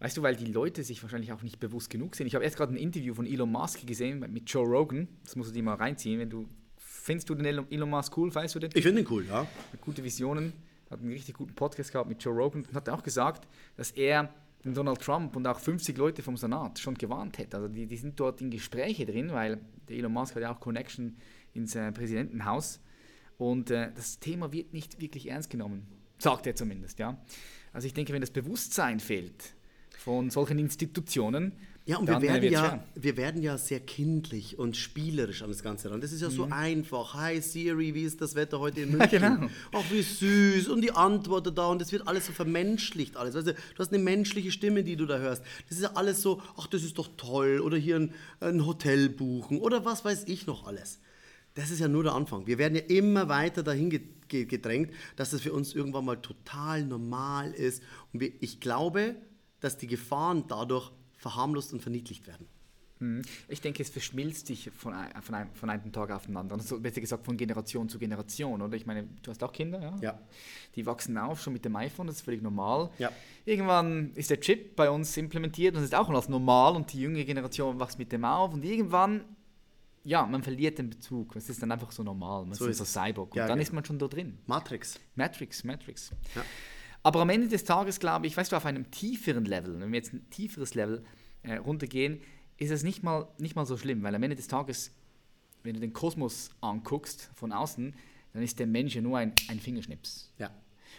[0.03, 2.27] Weißt du, weil die Leute sich wahrscheinlich auch nicht bewusst genug sind.
[2.27, 5.07] Ich habe erst gerade ein Interview von Elon Musk gesehen mit Joe Rogan.
[5.23, 6.45] Das musst du dir mal reinziehen, wenn du
[6.75, 8.71] findest du den Elon Musk cool, weißt du den?
[8.73, 9.47] Ich finde ihn cool, ja.
[9.79, 10.51] Gute Visionen,
[10.89, 13.47] hat einen richtig guten Podcast gehabt mit Joe Rogan und hat auch gesagt,
[13.77, 14.29] dass er
[14.65, 17.55] den Donald Trump und auch 50 Leute vom Senat schon gewarnt hätte.
[17.55, 20.59] Also die, die sind dort in Gespräche drin, weil der Elon Musk hat ja auch
[20.59, 21.15] Connection
[21.53, 22.81] ins äh, Präsidentenhaus
[23.37, 25.87] und äh, das Thema wird nicht wirklich ernst genommen,
[26.17, 27.17] sagt er zumindest, ja.
[27.71, 29.55] Also ich denke, wenn das Bewusstsein fehlt
[30.03, 31.53] von solchen Institutionen,
[31.85, 35.89] Ja, und wir werden ja, wir werden ja sehr kindlich und spielerisch an das Ganze
[35.91, 36.01] ran.
[36.01, 37.13] Das ist ja so einfach.
[37.13, 39.09] Hi Siri, wie ist das Wetter heute in München?
[39.09, 39.47] genau.
[39.73, 40.67] Ach, wie süß.
[40.69, 43.15] Und die Antworten da und das wird alles so vermenschlicht.
[43.17, 43.33] Alles.
[43.35, 45.41] Weißt du, hast eine menschliche Stimme, die du da hörst.
[45.69, 47.59] Das ist ja alles so, ach, das ist doch toll.
[47.61, 50.99] Oder hier ein, ein Hotel buchen oder was weiß ich noch alles.
[51.55, 52.45] Das ist ja nur der Anfang.
[52.47, 56.15] Wir werden ja immer weiter dahin ge- ge- gedrängt, dass es für uns irgendwann mal
[56.17, 57.83] total normal ist.
[58.11, 59.15] Und wir, ich glaube,
[59.63, 62.47] dass die Gefahren dadurch verharmlost und verniedlicht werden.
[62.99, 63.21] Mhm.
[63.47, 66.61] Ich denke, es verschmilzt sich von, ein, von, einem, von einem Tag auf den anderen.
[66.61, 68.75] Also besser gesagt von Generation zu Generation, oder?
[68.75, 69.95] Ich meine, du hast auch Kinder, ja?
[70.01, 70.19] Ja.
[70.75, 72.89] Die wachsen auf schon mit dem iPhone, das ist völlig normal.
[72.99, 73.11] Ja.
[73.45, 77.01] Irgendwann ist der Chip bei uns implementiert und das ist auch als normal und die
[77.01, 79.25] junge Generation wächst mit dem auf und irgendwann,
[80.03, 81.35] ja, man verliert den Bezug.
[81.35, 82.45] Es ist dann einfach so normal.
[82.45, 82.85] Man So ist so.
[82.85, 83.63] Cyborg und Ja, dann genau.
[83.67, 84.37] ist man schon da drin.
[84.45, 84.99] Matrix.
[85.15, 86.11] Matrix, Matrix.
[86.35, 86.43] Ja.
[87.03, 89.97] Aber am Ende des Tages, glaube ich, weißt du, auf einem tieferen Level, wenn wir
[89.97, 91.03] jetzt ein tieferes Level
[91.43, 92.21] äh, runtergehen,
[92.57, 94.91] ist es nicht mal, nicht mal so schlimm, weil am Ende des Tages
[95.63, 97.95] wenn du den Kosmos anguckst von außen,
[98.33, 100.31] dann ist der Mensch ja nur ein, ein Fingerschnips.
[100.37, 100.51] Ja.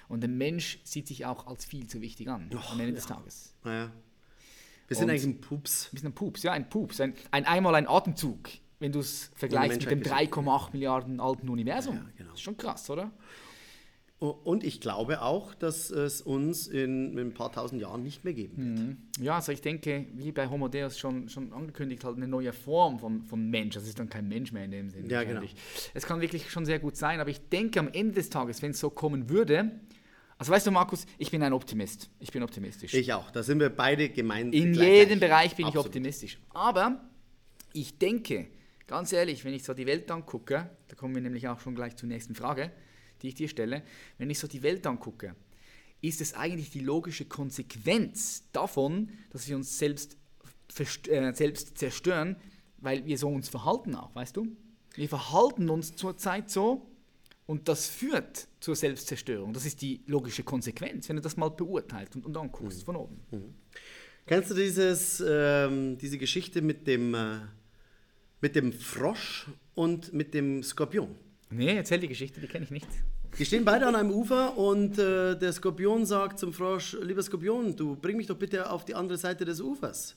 [0.09, 3.55] Und der Mensch sieht sich auch als viel zu wichtig an am Ende des Tages.
[3.63, 3.93] Naja.
[4.89, 5.87] Wir sind Und- eigentlich ein Pups.
[5.87, 7.01] Ein bisschen ein Pups, ja, ein Pups.
[7.01, 8.49] Ein, ein einmal ein Atemzug,
[8.81, 11.97] wenn du es vergleichst mit dem Menschheit 3,8 Milliarden alten Universum.
[11.97, 12.31] Ja, genau.
[12.31, 13.11] Das ist schon krass, oder?
[14.33, 18.33] Und ich glaube auch, dass es uns in, in ein paar tausend Jahren nicht mehr
[18.33, 19.25] geben wird.
[19.25, 22.99] Ja, also ich denke, wie bei Homo Deus schon, schon angekündigt, halt eine neue Form
[22.99, 23.75] von, von Mensch.
[23.75, 25.09] Das ist dann kein Mensch mehr in dem Sinne.
[25.09, 25.43] Ja, genau.
[25.93, 28.71] Es kann wirklich schon sehr gut sein, aber ich denke am Ende des Tages, wenn
[28.71, 29.73] es so kommen würde,
[30.37, 32.11] also weißt du, Markus, ich bin ein Optimist.
[32.19, 32.93] Ich bin optimistisch.
[32.93, 33.31] Ich auch.
[33.31, 34.55] Da sind wir beide gemeint.
[34.55, 35.21] In jedem.
[35.21, 35.87] Bereich bin ich Absolut.
[35.87, 36.39] optimistisch.
[36.51, 37.01] Aber
[37.73, 38.49] ich denke,
[38.87, 41.97] ganz ehrlich, wenn ich so die Welt angucke, da kommen wir nämlich auch schon gleich
[41.97, 42.73] zur nächsten Frage,
[43.25, 43.83] die ich dir stelle,
[44.19, 45.35] wenn ich so die Welt angucke,
[46.01, 50.17] ist es eigentlich die logische Konsequenz davon, dass wir uns selbst,
[51.09, 52.37] äh, selbst zerstören,
[52.79, 54.47] weil wir so uns verhalten auch, weißt du?
[54.95, 56.91] Wir verhalten uns zurzeit so
[57.47, 59.53] und das führt zur Selbstzerstörung.
[59.53, 63.21] Das ist die logische Konsequenz, wenn du das mal beurteilst und, und anguckst von oben.
[64.27, 67.41] Kennst du dieses, ähm, diese Geschichte mit dem, äh,
[68.41, 71.15] mit dem Frosch und mit dem Skorpion?
[71.51, 72.89] Nee, erzähl die Geschichte, die kenne ich nicht.
[73.39, 77.75] Die stehen beide an einem Ufer und äh, der Skorpion sagt zum Frosch, lieber Skorpion,
[77.75, 80.15] du bring mich doch bitte auf die andere Seite des Ufers.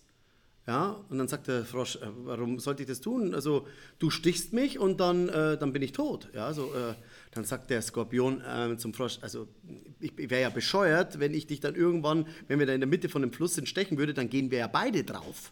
[0.68, 3.34] Ja, und dann sagt der Frosch, äh, warum sollte ich das tun?
[3.34, 3.66] Also
[3.98, 6.30] du stichst mich und dann, äh, dann bin ich tot.
[6.36, 6.94] Ja, also, äh,
[7.32, 9.48] dann sagt der Skorpion äh, zum Frosch, also
[10.00, 12.88] ich, ich wäre ja bescheuert, wenn ich dich dann irgendwann, wenn wir da in der
[12.88, 15.52] Mitte von dem Fluss sind, stechen würde, dann gehen wir ja beide drauf.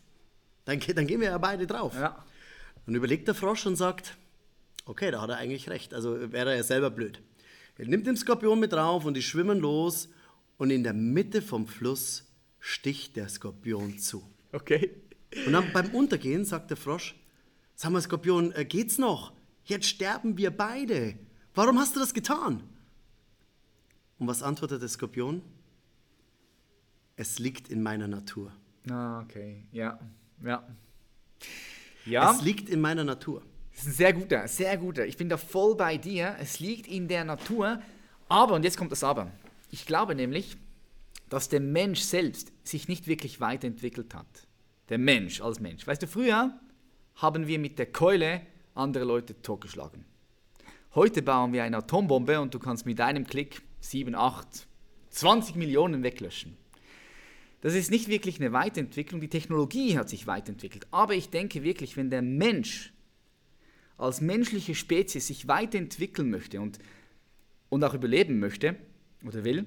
[0.65, 1.95] Dann, dann gehen wir ja beide drauf.
[1.95, 2.23] Ja.
[2.85, 4.17] Dann überlegt der Frosch und sagt,
[4.85, 5.95] okay, da hat er eigentlich recht.
[5.95, 7.21] Also wäre er ja selber blöd.
[7.77, 10.09] Er nimmt den Skorpion mit drauf und die schwimmen los
[10.57, 12.25] und in der Mitte vom Fluss
[12.59, 14.23] sticht der Skorpion zu.
[14.53, 14.91] Okay.
[15.45, 17.15] Und dann beim Untergehen sagt der Frosch,
[17.75, 19.33] sag mal Skorpion, äh, geht's noch?
[19.65, 21.17] Jetzt sterben wir beide.
[21.53, 22.63] Warum hast du das getan?
[24.17, 25.41] Und was antwortet der Skorpion?
[27.17, 28.53] Es liegt in meiner Natur.
[28.89, 29.65] Ah, okay.
[29.71, 29.99] Ja.
[30.43, 30.65] Ja.
[32.05, 33.41] Ja, Es liegt in meiner Natur.
[33.75, 35.05] Das ist ein sehr guter, sehr guter.
[35.05, 36.37] Ich bin da voll bei dir.
[36.39, 37.81] Es liegt in der Natur.
[38.29, 39.29] Aber, und jetzt kommt das Aber.
[39.69, 40.55] Ich glaube nämlich,
[41.29, 44.47] dass der Mensch selbst sich nicht wirklich weiterentwickelt hat.
[44.87, 45.85] Der Mensch als Mensch.
[45.85, 46.57] Weißt du, früher
[47.15, 48.41] haben wir mit der Keule
[48.75, 50.05] andere Leute totgeschlagen.
[50.93, 54.67] Heute bauen wir eine Atombombe und du kannst mit einem Klick 7, 8,
[55.09, 56.55] 20 Millionen weglöschen.
[57.59, 60.87] Das ist nicht wirklich eine Weiterentwicklung, die Technologie hat sich weiterentwickelt.
[60.91, 62.93] Aber ich denke wirklich, wenn der Mensch
[63.97, 66.79] als menschliche Spezies sich weiterentwickeln möchte und,
[67.69, 68.75] und auch überleben möchte
[69.25, 69.65] oder will,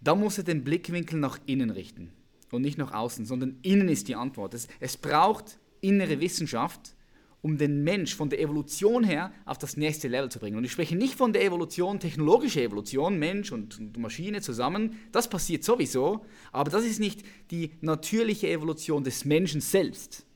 [0.00, 2.12] dann muss er den Blickwinkel nach innen richten
[2.50, 4.54] und nicht nach außen, sondern innen ist die Antwort.
[4.54, 6.94] Es, es braucht innere Wissenschaft,
[7.40, 10.56] um den Mensch von der Evolution her auf das nächste Level zu bringen.
[10.56, 14.98] Und ich spreche nicht von der Evolution, technologische Evolution, Mensch und, und Maschine zusammen.
[15.12, 20.26] Das passiert sowieso, aber das ist nicht die natürliche Evolution des Menschen selbst.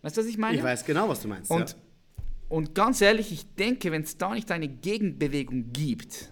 [0.00, 0.56] Weißt du, was ich meine?
[0.56, 1.50] Ich weiß genau, was du meinst.
[1.50, 1.76] Und, ja.
[2.52, 6.30] Und ganz ehrlich, ich denke, wenn es da nicht eine Gegenbewegung gibt,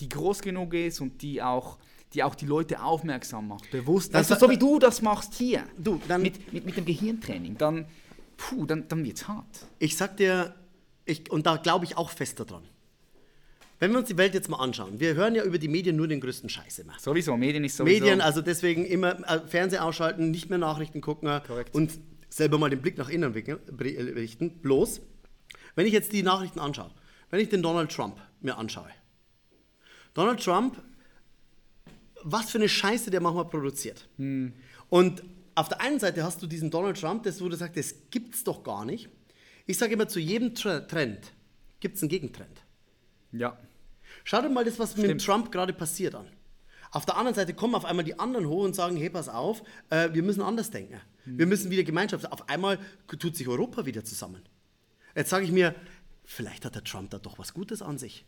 [0.00, 1.78] die groß genug ist und die auch
[2.12, 5.62] die, auch die Leute aufmerksam macht, bewusst, Das war- so wie du das machst hier,
[5.78, 7.86] Du, dann- mit, mit, mit dem Gehirntraining, dann,
[8.36, 9.46] puh, dann, dann wird es hart.
[9.78, 10.54] Ich sag dir,
[11.04, 12.64] ich, und da glaube ich auch fest daran.
[13.78, 16.08] Wenn wir uns die Welt jetzt mal anschauen, wir hören ja über die Medien nur
[16.08, 16.94] den größten Scheiß immer.
[16.98, 18.00] Sowieso, Medien ist sowieso...
[18.00, 21.74] Medien, also deswegen immer äh, Fernseher ausschalten, nicht mehr Nachrichten gucken äh, Korrekt.
[21.76, 21.92] und
[22.28, 23.52] selber mal den Blick nach innen äh,
[24.12, 24.50] richten.
[24.62, 25.00] Bloß,
[25.80, 26.90] wenn ich jetzt die Nachrichten anschaue,
[27.30, 28.90] wenn ich den Donald Trump mir anschaue.
[30.12, 30.76] Donald Trump,
[32.22, 34.06] was für eine Scheiße der manchmal produziert.
[34.90, 35.22] Und
[35.54, 38.44] auf der einen Seite hast du diesen Donald Trump, das, wo du sagst, das gibt's
[38.44, 39.08] doch gar nicht.
[39.64, 41.32] Ich sage immer, zu jedem Tre- Trend
[41.80, 42.62] gibt es einen Gegentrend.
[43.32, 43.58] ja.
[44.24, 45.24] Schau dir mal das, was mit Stimmt.
[45.24, 46.26] Trump gerade passiert an.
[46.90, 49.62] Auf der anderen Seite kommen auf einmal die anderen hoch und sagen, hey, pass auf,
[49.88, 51.00] äh, wir müssen anders denken.
[51.24, 52.30] Wir müssen wieder Gemeinschaft.
[52.30, 54.42] Auf einmal tut sich Europa wieder zusammen.
[55.14, 55.74] Jetzt sage ich mir,
[56.24, 58.24] vielleicht hat der Trump da doch was Gutes an sich.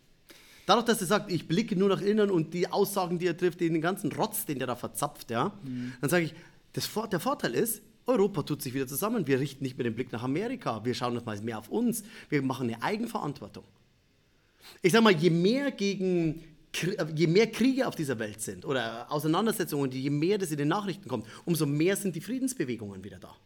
[0.67, 3.61] Dadurch, dass er sagt, ich blicke nur nach innen und die Aussagen, die er trifft,
[3.61, 5.53] den ganzen Rotz, den der da verzapft, ja,
[6.01, 6.35] dann sage ich,
[6.73, 9.27] das, der Vorteil ist, Europa tut sich wieder zusammen.
[9.27, 10.85] Wir richten nicht mehr den Blick nach Amerika.
[10.85, 12.03] Wir schauen noch mal mehr auf uns.
[12.29, 13.65] Wir machen eine Eigenverantwortung.
[14.81, 16.43] Ich sag mal, je mehr gegen
[17.15, 21.09] je mehr Kriege auf dieser Welt sind oder Auseinandersetzungen, je mehr das in den Nachrichten
[21.09, 23.37] kommt, umso mehr sind die Friedensbewegungen wieder da.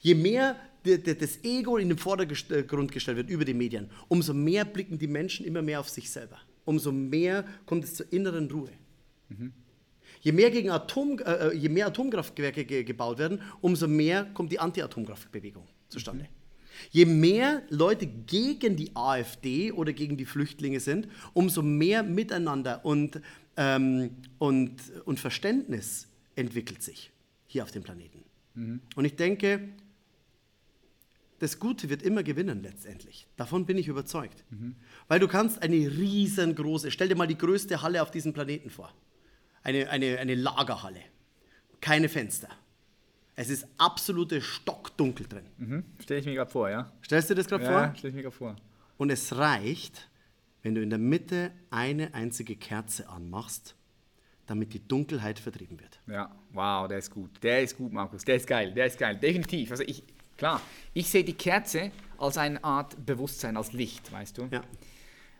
[0.00, 4.98] Je mehr das Ego in den Vordergrund gestellt wird über die Medien, umso mehr blicken
[4.98, 6.38] die Menschen immer mehr auf sich selber.
[6.66, 8.70] Umso mehr kommt es zur inneren Ruhe.
[10.20, 14.58] Je mehr, gegen Atom, äh, je mehr Atomkraftwerke ge gebaut werden, umso mehr kommt die
[14.58, 16.28] Anti-Atomkraftbewegung zustande.
[16.90, 23.20] Je mehr Leute gegen die AfD oder gegen die Flüchtlinge sind, umso mehr Miteinander und,
[23.56, 27.12] ähm, und, und Verständnis entwickelt sich
[27.46, 28.24] hier auf dem Planeten.
[28.94, 29.68] Und ich denke,
[31.38, 33.26] das Gute wird immer gewinnen letztendlich.
[33.36, 34.44] Davon bin ich überzeugt.
[35.08, 38.92] Weil du kannst eine riesengroße, stell dir mal die größte Halle auf diesem Planeten vor.
[39.62, 41.00] Eine, eine, eine Lagerhalle.
[41.80, 42.48] Keine Fenster.
[43.36, 45.44] Es ist absolute Stockdunkel drin.
[45.58, 45.84] Mhm.
[46.00, 46.92] Stelle ich mir gerade vor, ja?
[47.04, 47.94] Stellst du dir das gerade Ja, vor?
[47.96, 48.56] stelle ich mir gerade vor.
[48.96, 50.08] Und es reicht,
[50.62, 53.74] wenn du in der Mitte eine einzige Kerze anmachst,
[54.46, 56.00] damit die Dunkelheit vertrieben wird.
[56.06, 57.30] Ja, wow, der ist gut.
[57.42, 58.24] Der ist gut, Markus.
[58.24, 58.72] Der ist geil.
[58.72, 59.16] Der ist geil.
[59.16, 59.70] Definitiv.
[59.70, 60.04] Also ich,
[60.36, 60.60] klar,
[60.92, 64.48] ich sehe die Kerze als eine Art Bewusstsein, als Licht, weißt du?
[64.52, 64.62] Ja.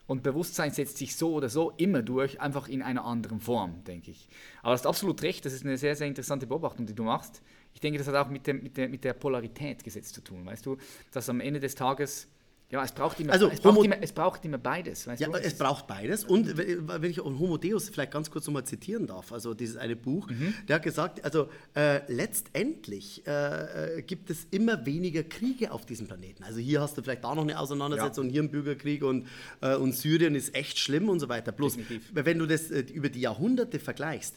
[0.06, 4.10] Und Bewusstsein setzt sich so oder so immer durch, einfach in einer anderen Form, denke
[4.10, 4.28] ich.
[4.60, 7.40] Aber du hast absolut recht, das ist eine sehr, sehr interessante Beobachtung, die du machst.
[7.74, 10.46] Ich denke, das hat auch mit, dem, mit, der, mit der Polarität gesetzt zu tun,
[10.46, 10.78] weißt du?
[11.12, 12.28] Dass am Ende des Tages,
[12.70, 15.32] ja, es braucht immer, Also, es braucht immer, es braucht immer beides, Ja, du?
[15.34, 16.24] es braucht beides.
[16.24, 20.28] Und wenn ich Homo Deus vielleicht ganz kurz nochmal zitieren darf, also dieses eine Buch,
[20.68, 26.06] der hat gesagt, also äh, letztendlich äh, äh, gibt es immer weniger Kriege auf diesem
[26.06, 26.42] Planeten.
[26.44, 28.32] Also hier hast du vielleicht da noch eine Auseinandersetzung, Ja.
[28.32, 29.26] hier ein Bürgerkrieg und,
[29.60, 31.52] äh, und Syrien ist echt schlimm und so weiter.
[31.52, 32.10] Bloß, Definitiv.
[32.14, 34.36] wenn du das äh, über die Jahrhunderte vergleichst,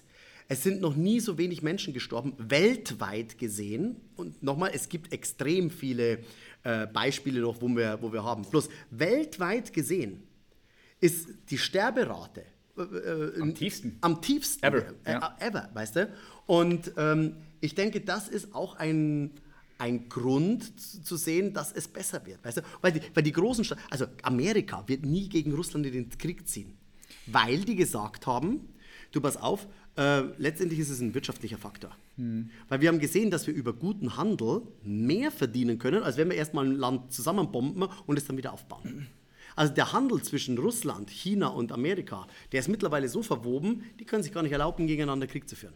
[0.50, 3.98] es sind noch nie so wenig Menschen gestorben, weltweit gesehen.
[4.16, 6.20] Und nochmal, es gibt extrem viele
[6.64, 8.44] äh, Beispiele noch, wo wir, wo wir haben.
[8.50, 10.24] Bloß weltweit gesehen
[11.00, 12.44] ist die Sterberate
[12.78, 13.98] äh, äh, Am tiefsten.
[14.02, 14.64] Am tiefsten.
[14.66, 15.36] Ever, Äh, ja.
[15.40, 16.14] ever, weißt du?
[16.46, 19.32] Und ähm, ich denke, das ist auch ein,
[19.80, 22.44] ein Grund zu- zu sehen, dass es besser wird.
[22.46, 22.62] Weißt du?
[22.82, 26.48] weil, die, weil die großen Staaten, also Amerika wird nie gegen Russland in den Krieg
[26.48, 26.78] ziehen.
[27.26, 28.70] Weil die gesagt haben,
[29.12, 29.68] du pass auf,
[29.98, 31.92] äh, letztendlich ist es ein wirtschaftlicher Faktor.
[32.70, 36.38] Weil wir haben gesehen, dass wir über guten Handel mehr verdienen können, als wenn wir
[36.38, 39.08] erstmal ein Land zusammenbomben und es dann wieder aufbauen.
[39.58, 44.24] Also der Handel zwischen Russland, China und Amerika, der ist mittlerweile so verwoben, die können
[44.24, 45.74] sich gar nicht erlauben, gegeneinander Krieg zu führen.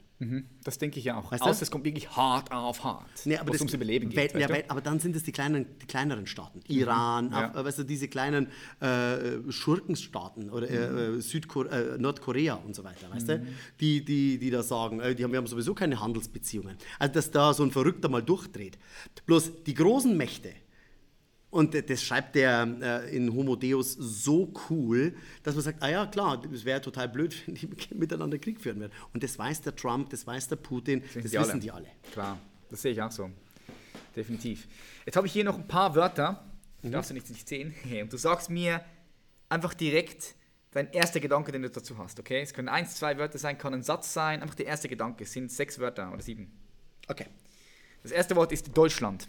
[0.63, 1.32] Das denke ich ja auch.
[1.32, 1.49] Weißt du?
[1.49, 4.34] Außer es kommt wirklich hart auf hart, Nee, aber das ums Überleben geht.
[4.36, 4.69] Ja, du?
[4.69, 6.61] Aber dann sind es die, kleinen, die kleineren Staaten.
[6.67, 7.49] Iran, Ja.
[7.51, 8.47] Af- äh, weißt du, diese kleinen
[8.82, 13.45] äh, Schurkenstaaten oder äh, äh, Südkor äh, Nordkorea und so weiter, weißt du?
[13.79, 16.77] Die, die, die da sagen, äh, die haben, wir haben sowieso keine Handelsbeziehungen.
[16.99, 18.77] Also, dass da so ein Verrückter mal durchdreht.
[19.25, 20.51] Bloß die großen Mächte,
[21.52, 26.06] und das schreibt der äh, in Homo Deus so cool, dass man sagt, ah ja,
[26.08, 28.93] klar, es wäre total blöd, wenn die miteinander Krieg führen würden.
[29.14, 31.60] Und das weiß der Trump, das weiß der Putin, das die wissen alle.
[31.60, 31.88] die alle.
[32.12, 32.39] Klar,
[32.70, 33.30] das sehe ich auch so.
[34.16, 34.68] Definitiv.
[35.06, 36.43] Jetzt habe ich hier noch ein paar Wörter,
[36.84, 36.91] Mhm.
[36.93, 37.76] darfst du nicht, nicht sehen.
[38.02, 38.84] Und du sagst mir
[39.49, 40.36] einfach direkt
[40.72, 42.41] dein erster Gedanke, den du dazu hast, okay?
[42.41, 45.26] Es können eins, zwei Wörter sein, kann ein Satz sein, einfach der erste Gedanke.
[45.26, 46.52] Es sind sechs Wörter oder sieben.
[47.08, 47.28] Okay.
[48.04, 49.28] Das erste Wort ist Deutschland.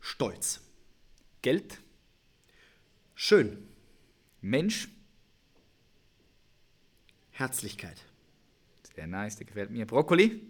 [0.00, 0.60] Stolz.
[1.42, 1.80] Geld,
[3.14, 3.68] Schön.
[4.40, 4.88] Mensch,
[7.32, 8.02] Herzlichkeit.
[8.94, 9.86] sehr nice, der gefällt mir.
[9.86, 10.40] Brokkoli,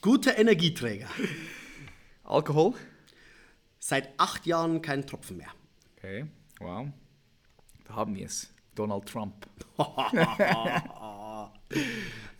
[0.00, 1.08] Guter Energieträger.
[2.22, 2.74] Alkohol.
[3.80, 5.50] Seit acht Jahren kein Tropfen mehr.
[5.96, 6.26] Okay,
[6.60, 6.88] wow.
[7.84, 8.52] Da haben wir es.
[8.74, 9.46] Donald Trump.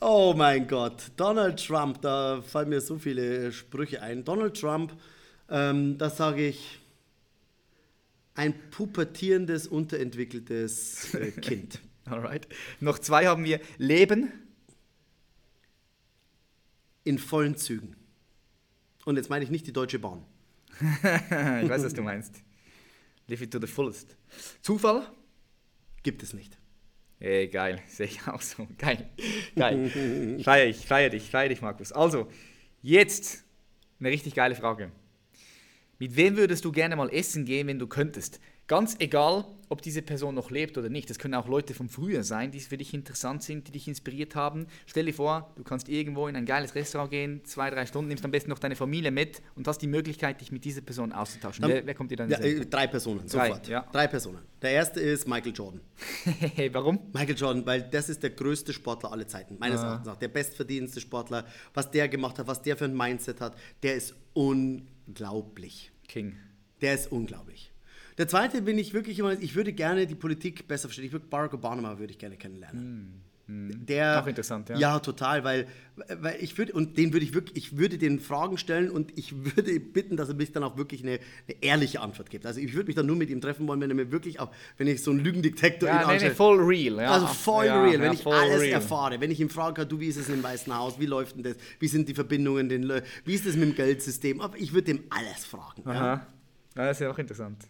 [0.00, 4.24] Oh mein Gott, Donald Trump, da fallen mir so viele Sprüche ein.
[4.24, 4.92] Donald Trump,
[5.50, 6.78] ähm, da sage ich,
[8.38, 11.80] ein pubertierendes, unterentwickeltes äh, Kind.
[12.04, 12.46] Alright.
[12.78, 14.32] Noch zwei haben wir Leben,
[17.02, 17.96] In vollen Zügen.
[19.04, 20.24] Und jetzt meine ich nicht die Deutsche Bahn.
[20.80, 22.42] ich weiß, was du meinst.
[23.26, 24.16] Live it to the fullest.
[24.62, 25.10] Zufall?
[26.04, 26.56] Gibt es nicht.
[27.18, 27.82] Ey, geil.
[27.88, 28.68] Sehe ich auch so.
[28.78, 29.10] Geil.
[29.56, 30.38] Geil.
[30.44, 31.90] Feier ich, feier dich, feier dich, Markus.
[31.90, 32.28] Also,
[32.82, 33.42] jetzt
[33.98, 34.92] eine richtig geile Frage.
[35.98, 38.40] Mit wem würdest du gerne mal essen gehen, wenn du könntest?
[38.68, 41.08] Ganz egal, ob diese Person noch lebt oder nicht.
[41.08, 44.34] Das können auch Leute von früher sein, die für dich interessant sind, die dich inspiriert
[44.34, 44.66] haben.
[44.86, 48.24] Stell dir vor, du kannst irgendwo in ein geiles Restaurant gehen, zwei, drei Stunden, nimmst
[48.26, 51.62] am besten noch deine Familie mit und hast die Möglichkeit, dich mit dieser Person auszutauschen.
[51.62, 53.68] Dann- wer, wer kommt dir dann Ja, äh, drei Personen, Drei, sofort.
[53.68, 53.86] ja.
[53.92, 54.40] Drei Personen.
[54.60, 55.80] Der erste ist Michael Jordan.
[56.72, 56.98] Warum?
[57.14, 60.16] Michael Jordan, weil das ist der größte Sportler aller Zeiten, meines Erachtens nach.
[60.16, 61.46] Der bestverdienendste Sportler.
[61.74, 65.90] Was der gemacht hat, was der für ein Mindset hat, der ist unglaublich.
[66.06, 66.36] King.
[66.80, 67.72] Der ist unglaublich.
[68.18, 71.06] Der zweite bin ich wirklich immer, ich würde gerne die Politik besser verstehen.
[71.06, 73.22] Ich würde Barack Obama würde ich gerne kennenlernen.
[73.50, 74.76] Der, Auch interessant, ja.
[74.76, 75.66] Ja, total, weil,
[76.20, 79.34] weil ich würde, und den würde ich wirklich, ich würde den Fragen stellen und ich
[79.42, 82.44] würde bitten, dass er mich dann auch wirklich eine, eine ehrliche Antwort gibt.
[82.44, 84.50] Also ich würde mich dann nur mit ihm treffen wollen, wenn er mir wirklich auch,
[84.76, 86.96] wenn ich so einen Lügendetektor Ja, ihn nee, voll real.
[86.96, 87.10] Ja.
[87.10, 88.72] Also voll ja, real, ja, wenn ich voll alles real.
[88.72, 91.44] erfahre, wenn ich ihn frage, du, wie ist es im Weißen Haus, wie läuft denn
[91.44, 94.90] das, wie sind die Verbindungen, den, wie ist es mit dem Geldsystem, aber ich würde
[94.90, 95.84] ihm alles fragen.
[95.86, 95.90] Ja?
[95.90, 96.26] Aha.
[96.76, 97.64] Ja, das ist ja auch interessant.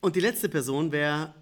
[0.00, 1.34] Und die letzte Person wäre,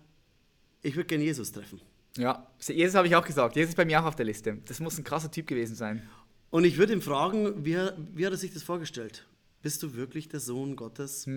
[0.82, 1.80] ich würde gerne Jesus treffen.
[2.16, 3.54] Ja, Jesus habe ich auch gesagt.
[3.54, 4.58] Jesus ist bei mir auch auf der Liste.
[4.66, 6.02] Das muss ein krasser Typ gewesen sein.
[6.50, 7.76] Und ich würde ihn fragen, wie,
[8.14, 9.26] wie hat er sich das vorgestellt?
[9.62, 11.28] Bist du wirklich der Sohn Gottes?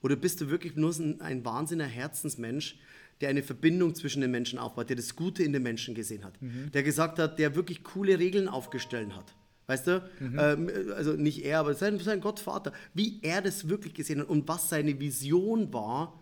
[0.00, 2.78] Oder bist du wirklich nur ein, ein wahnsinniger Herzensmensch,
[3.20, 6.34] der eine Verbindung zwischen den Menschen aufbaut, der das Gute in den Menschen gesehen hat,
[6.40, 9.36] der gesagt hat, der wirklich coole Regeln aufgestellt hat?
[9.68, 10.10] Weißt du?
[10.20, 12.72] Ähm, also nicht er, aber sein, sein Gottvater.
[12.94, 16.20] Wie er das wirklich gesehen hat und was seine Vision war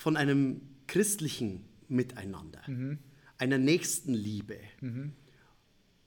[0.00, 2.62] von einem christlichen Miteinander,
[3.36, 4.56] einer Nächstenliebe.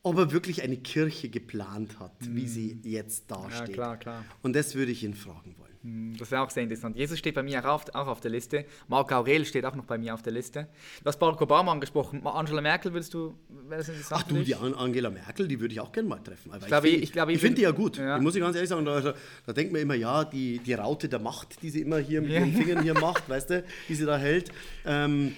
[0.01, 3.69] Ob er wirklich eine Kirche geplant hat, wie sie jetzt dasteht.
[3.69, 3.73] Mhm.
[3.73, 4.25] klar, klar.
[4.41, 5.72] Und das würde ich ihn fragen wollen.
[6.17, 6.95] Das wäre auch sehr interessant.
[6.95, 8.63] Jesus steht bei mir auch auf, auch auf der Liste.
[8.87, 10.69] Marc Aurel steht auch noch bei mir auf der Liste.
[11.01, 12.25] Du hast Barack Obama angesprochen.
[12.25, 13.35] Angela Merkel würdest du,
[13.67, 16.19] wäre das interessant Ach du, die An- Angela Merkel, die würde ich auch gerne mal
[16.19, 16.53] treffen.
[16.53, 17.97] Aber glaube, ich- ich ich ich finde die ja gut.
[17.97, 18.17] Ja.
[18.17, 18.85] Die muss ich ganz ehrlich sagen.
[18.85, 19.13] Da,
[19.45, 22.31] da denkt man immer, ja, die, die Raute der Macht, die sie immer hier mit
[22.31, 24.51] ihren Fingern hier macht, weißt du, die sie da hält.
[24.85, 25.35] Ähm,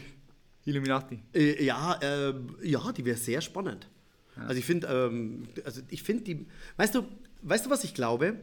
[0.63, 1.19] Illuminati.
[1.33, 2.33] Äh, ja, äh,
[2.63, 3.87] ja, die wäre sehr spannend.
[4.35, 6.45] Also ich finde, ähm, also ich finde die,
[6.77, 7.03] weißt du,
[7.41, 8.35] weißt du, was ich glaube?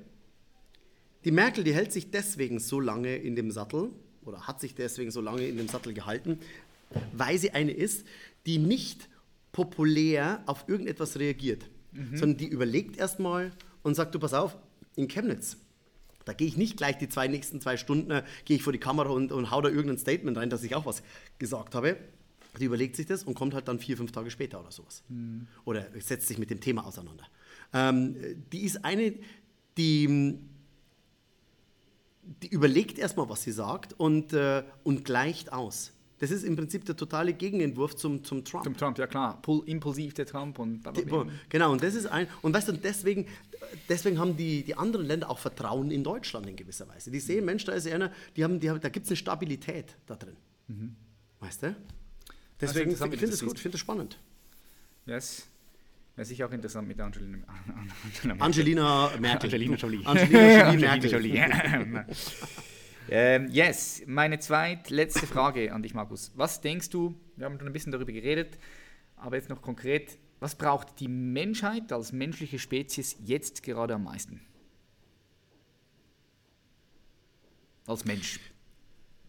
[1.24, 3.90] Die Merkel, die hält sich deswegen so lange in dem Sattel
[4.24, 6.38] oder hat sich deswegen so lange in dem Sattel gehalten,
[7.12, 8.06] weil sie eine ist,
[8.46, 9.08] die nicht
[9.52, 11.68] populär auf irgendetwas reagiert,
[12.14, 13.52] sondern die überlegt erstmal
[13.82, 14.56] und sagt, du pass auf,
[14.96, 15.56] in Chemnitz,
[16.24, 18.78] da gehe ich nicht gleich die zwei nächsten zwei Stunden, äh, gehe ich vor die
[18.78, 21.02] Kamera und, und hau da irgendein Statement rein, dass ich auch was
[21.38, 21.96] gesagt habe.
[22.60, 25.02] Die überlegt sich das und kommt halt dann vier, fünf Tage später oder sowas.
[25.64, 27.24] Oder setzt sich mit dem Thema auseinander.
[27.72, 28.14] Ähm,
[28.52, 29.14] die ist eine,
[29.78, 30.38] die,
[32.22, 35.92] die überlegt erstmal, was sie sagt und, äh, und gleicht aus.
[36.18, 38.62] Das ist im Prinzip der totale Gegenentwurf zum, zum Trump.
[38.62, 39.42] Zum Trump, ja klar.
[39.42, 41.02] Pul impulsiv der Trump und Die-
[41.48, 42.28] Genau, und das ist ein.
[42.42, 43.26] Und weißt du, deswegen,
[43.88, 47.10] deswegen haben die, die anderen Länder auch Vertrauen in Deutschland in gewisser Weise.
[47.10, 49.96] Die sehen, Mensch, da ist einer, die haben, die haben, da gibt es eine Stabilität
[50.06, 50.36] da drin.
[51.40, 51.74] Weißt du?
[52.60, 54.18] Deswegen, interessant, wie ich finde das es gut, ich finde es spannend.
[55.06, 55.48] Yes.
[56.14, 58.42] Wäre sicher auch interessant mit Angelina, Merkel.
[58.42, 59.48] Angelina Merkel.
[59.48, 60.04] Angelina Jolie.
[60.04, 61.10] Angelina Jolie Merkel.
[61.10, 62.04] Jolie.
[63.08, 66.32] ähm, yes, meine zweitletzte Frage an dich, Markus.
[66.34, 68.58] Was denkst du, wir haben schon ein bisschen darüber geredet,
[69.16, 74.42] aber jetzt noch konkret, was braucht die Menschheit als menschliche Spezies jetzt gerade am meisten?
[77.86, 78.38] Als Mensch.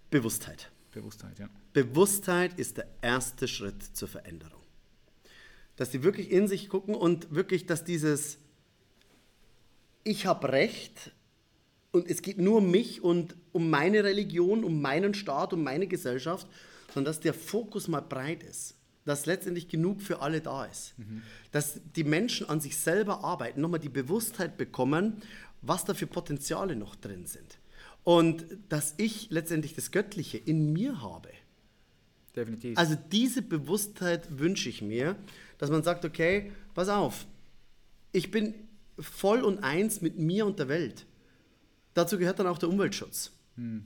[0.10, 0.72] Bewusstheit.
[0.92, 1.50] Bewusstheit, ja.
[1.72, 4.63] Bewusstheit ist der erste Schritt zur Veränderung.
[5.76, 8.38] Dass die wirklich in sich gucken und wirklich, dass dieses
[10.04, 11.12] Ich habe Recht
[11.92, 15.88] und es geht nur um mich und um meine Religion, um meinen Staat, um meine
[15.88, 16.48] Gesellschaft,
[16.94, 18.76] sondern dass der Fokus mal breit ist.
[19.06, 20.96] Dass letztendlich genug für alle da ist.
[21.52, 25.22] Dass die Menschen an sich selber arbeiten, nochmal die Bewusstheit bekommen,
[25.62, 27.60] was da für Potenziale noch drin sind.
[28.04, 31.30] Und dass ich letztendlich das Göttliche in mir habe.
[32.36, 32.78] Definitiv.
[32.78, 35.16] Also diese Bewusstheit wünsche ich mir,
[35.58, 37.26] dass man sagt, okay, pass auf,
[38.12, 38.54] ich bin
[39.00, 41.06] voll und eins mit mir und der Welt.
[41.94, 43.32] Dazu gehört dann auch der Umweltschutz.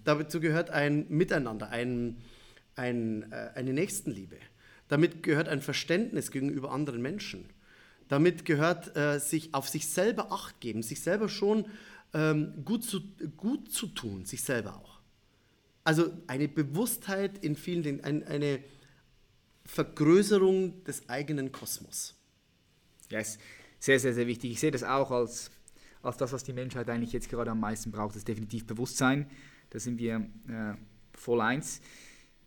[0.05, 2.17] Dazu gehört ein Miteinander, ein,
[2.75, 4.37] ein, äh, eine Nächstenliebe.
[4.87, 7.49] Damit gehört ein Verständnis gegenüber anderen Menschen.
[8.07, 11.65] Damit gehört äh, sich auf sich selber Acht geben, sich selber schon
[12.13, 13.01] ähm, gut, zu,
[13.35, 14.96] gut zu tun, sich selber auch.
[15.88, 18.59] Also eine Bewusstheit in vielen Dingen, ein, eine
[19.63, 22.13] Vergrößerung des eigenen Kosmos.
[23.09, 23.39] Yes.
[23.79, 24.51] Sehr, sehr, sehr wichtig.
[24.51, 25.49] Ich sehe das auch als,
[26.01, 29.29] als das, was die Menschheit eigentlich jetzt gerade am meisten braucht, das ist definitiv Bewusstsein.
[29.69, 30.73] Da sind wir äh,
[31.13, 31.79] voll eins.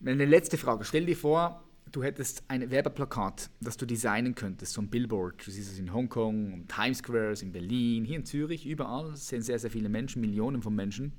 [0.04, 0.84] Eine letzte Frage.
[0.84, 5.46] Stell dir vor, du hättest ein Werbeplakat, das du designen könntest, so ein Billboard.
[5.46, 9.14] Du siehst es in Hongkong, Times Squares, in Berlin, hier in Zürich, überall.
[9.14, 11.14] Es sind sehr, sehr viele Menschen, Millionen von Menschen.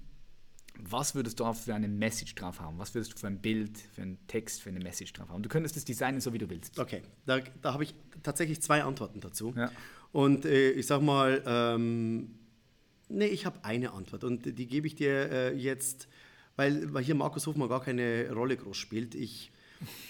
[0.80, 2.78] Was würdest du für eine Message drauf haben?
[2.80, 5.44] Was würdest du für ein Bild, für einen Text, für eine Message drauf haben?
[5.44, 6.80] Du könntest es designen, so wie du willst.
[6.80, 7.94] Okay, da, da habe ich
[8.24, 9.54] tatsächlich zwei Antworten dazu.
[9.56, 9.72] Ja.
[10.12, 12.36] Und äh, ich sage mal, ähm,
[13.10, 16.08] nee, ich habe eine Antwort und die gebe ich dir äh, jetzt,
[16.56, 19.16] weil, weil hier Markus Hofmann gar keine Rolle groß spielt.
[19.16, 19.52] Ich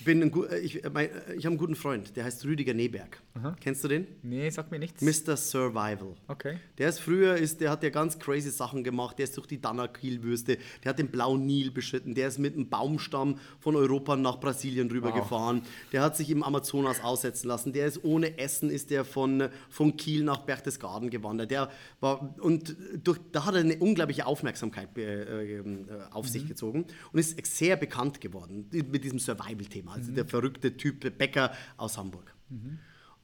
[0.04, 2.74] bin ein, äh, ich, äh, mein, äh, ich habe einen guten Freund, der heißt Rüdiger
[2.74, 3.22] Neberg.
[3.62, 4.08] Kennst du den?
[4.24, 5.02] Nee, sag mir nichts.
[5.02, 5.38] Mr.
[5.38, 6.16] Survival.
[6.28, 6.58] Okay.
[6.78, 9.18] Der ist früher, ist, der hat ja ganz crazy Sachen gemacht.
[9.20, 12.68] Der ist durch die Danakil-Wüste, der hat den blauen Nil beschritten, der ist mit einem
[12.68, 15.62] Baumstamm von Europa nach Brasilien rübergefahren.
[15.94, 17.72] Der hat sich im Amazonas aussetzen lassen.
[17.72, 21.52] Der ist ohne Essen, ist der von, von Kiel nach Berchtesgaden gewandert.
[21.52, 21.70] Der
[22.02, 25.64] war, und durch, da hat er eine unglaubliche Aufmerksamkeit äh, äh,
[26.12, 29.20] auf sich gezogen und ist sehr bekannt geworden mit diesem
[29.64, 29.94] Survival-Thema.
[29.94, 32.34] Also der verrückte Typ Bäcker aus Hamburg.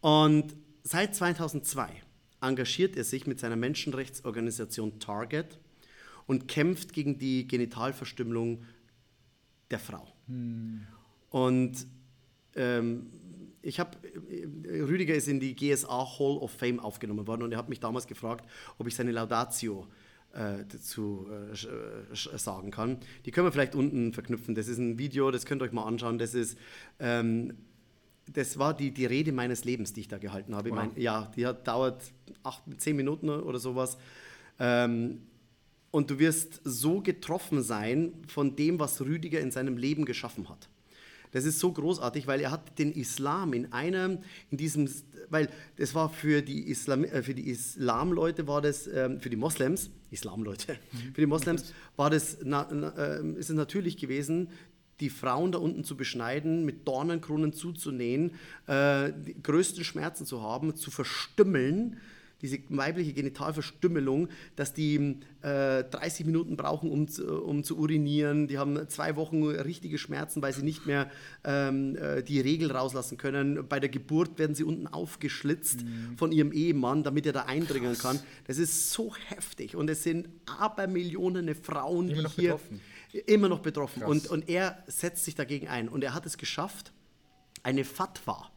[0.02, 1.90] Und seit 2002,
[2.42, 5.60] engagiert er sich mit seiner Menschenrechtsorganisation Target
[6.28, 8.64] und kämpft gegen die Genitalverstümmelung
[9.72, 10.08] der Frau.
[11.30, 11.88] Und
[12.56, 13.08] ähm,
[13.62, 13.98] ich habe,
[14.66, 18.08] Rüdiger ist in die GSA Hall of Fame aufgenommen worden und er hat mich damals
[18.08, 20.64] gefragt, ob ich seine Laudatio äh, äh,
[21.54, 22.98] sch- äh, sch- sagen kann.
[23.26, 24.56] Die können wir vielleicht unten verknüpfen.
[24.56, 26.18] Das ist ein Video, das könnt ihr euch mal anschauen.
[26.18, 26.58] Das ist,
[27.00, 27.54] ähm,
[28.32, 30.70] das war die, die Rede meines Lebens, die ich da gehalten habe.
[30.70, 30.76] Wow.
[30.76, 32.02] mein, ja, die hat dauert
[32.44, 33.98] acht, zehn Minuten oder sowas.
[34.60, 35.22] Ähm,
[35.92, 40.68] und du wirst so getroffen sein von dem, was Rüdiger in seinem Leben geschaffen hat.
[41.32, 44.20] Das ist so großartig, weil er hat den Islam in einem,
[44.50, 44.90] in diesem,
[45.30, 49.36] weil das war für die, Islam, äh, für die Islamleute war das, ähm, für die
[49.36, 50.78] Moslems, Islamleute,
[51.14, 54.50] für die Moslems war das, ähm, ist es natürlich gewesen,
[55.00, 58.32] die Frauen da unten zu beschneiden, mit Dornenkronen zuzunähen,
[58.66, 61.98] äh, die größten Schmerzen zu haben, zu verstümmeln,
[62.42, 68.48] diese weibliche Genitalverstümmelung, dass die äh, 30 Minuten brauchen, um zu, um zu urinieren.
[68.48, 71.10] Die haben zwei Wochen richtige Schmerzen, weil sie nicht mehr
[71.44, 73.68] ähm, äh, die Regel rauslassen können.
[73.68, 75.84] Bei der Geburt werden sie unten aufgeschlitzt
[76.16, 78.20] von ihrem Ehemann, damit er da eindringen kann.
[78.46, 82.82] Das ist so heftig und es sind Abermillionen Frauen, Immer die noch hier betroffen.
[83.26, 84.02] immer noch betroffen.
[84.02, 84.10] Krass.
[84.10, 86.92] Und, und er setzt sich dagegen ein und er hat es geschafft,
[87.64, 88.50] eine Fatwa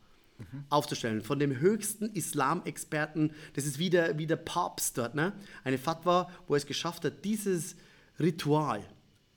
[0.68, 3.32] aufzustellen von dem höchsten Islamexperten.
[3.55, 5.32] Das ist wie der, wie der Papst dort, ne?
[5.64, 7.76] Eine Fatwa, wo er es geschafft hat, dieses
[8.18, 8.82] Ritual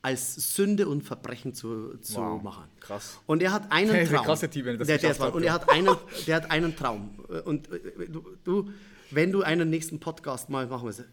[0.01, 2.65] als Sünde und Verbrechen zu, zu Wow, machen.
[2.81, 3.19] krass.
[3.25, 4.25] Und er hat einen Traum.
[4.25, 5.95] krasser Typ, wenn er das der, der hat, und er hat einen,
[6.27, 7.19] der hat einen Traum.
[7.45, 8.69] Und äh, du, du,
[9.11, 11.05] wenn du einen nächsten Podcast mal machen willst,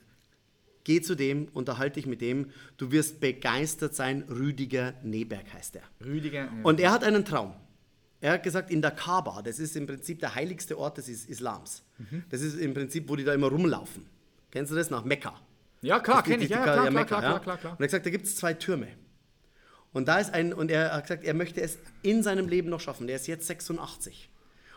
[0.83, 2.51] geh zu dem, unterhalte dich mit dem.
[2.79, 4.25] Du wirst begeistert sein.
[4.29, 5.83] Rüdiger Neberg heißt er.
[6.05, 6.49] Rüdiger.
[6.65, 7.53] Und er hat einen Traum.
[8.21, 11.27] Er hat gesagt, in der Kaaba, das ist im Prinzip der heiligste Ort des Is-
[11.27, 11.83] Islams.
[11.99, 12.25] Mhm.
[12.29, 14.07] Das ist im Prinzip, wo die da immer rumlaufen.
[14.51, 14.91] Kennst du das?
[14.91, 15.35] Nach Mekka.
[15.83, 16.51] ja, klar, kenne ich.
[16.51, 17.29] Ja, klar, klar, Mekka, klar, ja.
[17.29, 17.73] klar, klar, klar.
[17.73, 18.89] Und er hat gesagt, da gibt es zwei Türme.
[19.93, 22.81] Und da ist ein, und er hat gesagt, er möchte es in seinem Leben noch
[22.81, 23.07] schaffen.
[23.07, 24.29] Der ist jetzt 86.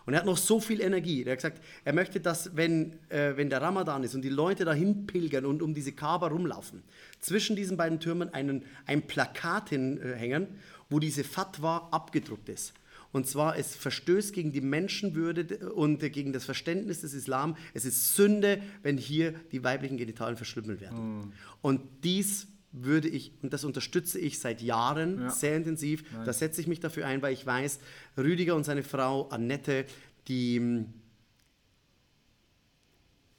[0.06, 1.24] Und er hat noch so viel Energie.
[1.24, 4.66] Er hat gesagt, er möchte, dass, wenn, äh, wenn der Ramadan ist und die Leute
[4.66, 6.84] dahin pilgern und um diese Kaaba rumlaufen,
[7.20, 10.48] zwischen diesen beiden Türmen einen, ein Plakat hinhängen,
[10.90, 12.74] wo diese Fatwa abgedruckt ist.
[13.14, 17.56] Und zwar, es verstößt gegen die Menschenwürde und gegen das Verständnis des Islam.
[17.74, 21.32] Es ist Sünde, wenn hier die weiblichen Genitalien verschlimmelt werden.
[21.62, 25.30] Und dies würde ich, und das unterstütze ich seit Jahren Ja.
[25.30, 27.80] sehr intensiv, da setze ich mich dafür ein, weil ich weiß,
[28.18, 29.86] Rüdiger und seine Frau Annette,
[30.28, 30.84] die,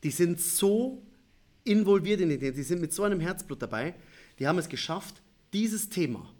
[0.05, 1.03] die sind so
[1.65, 3.95] involviert in die Dinge, die sind mit so einem Herzblut dabei,
[4.39, 5.21] die haben es geschafft,
[5.53, 6.33] dieses Thema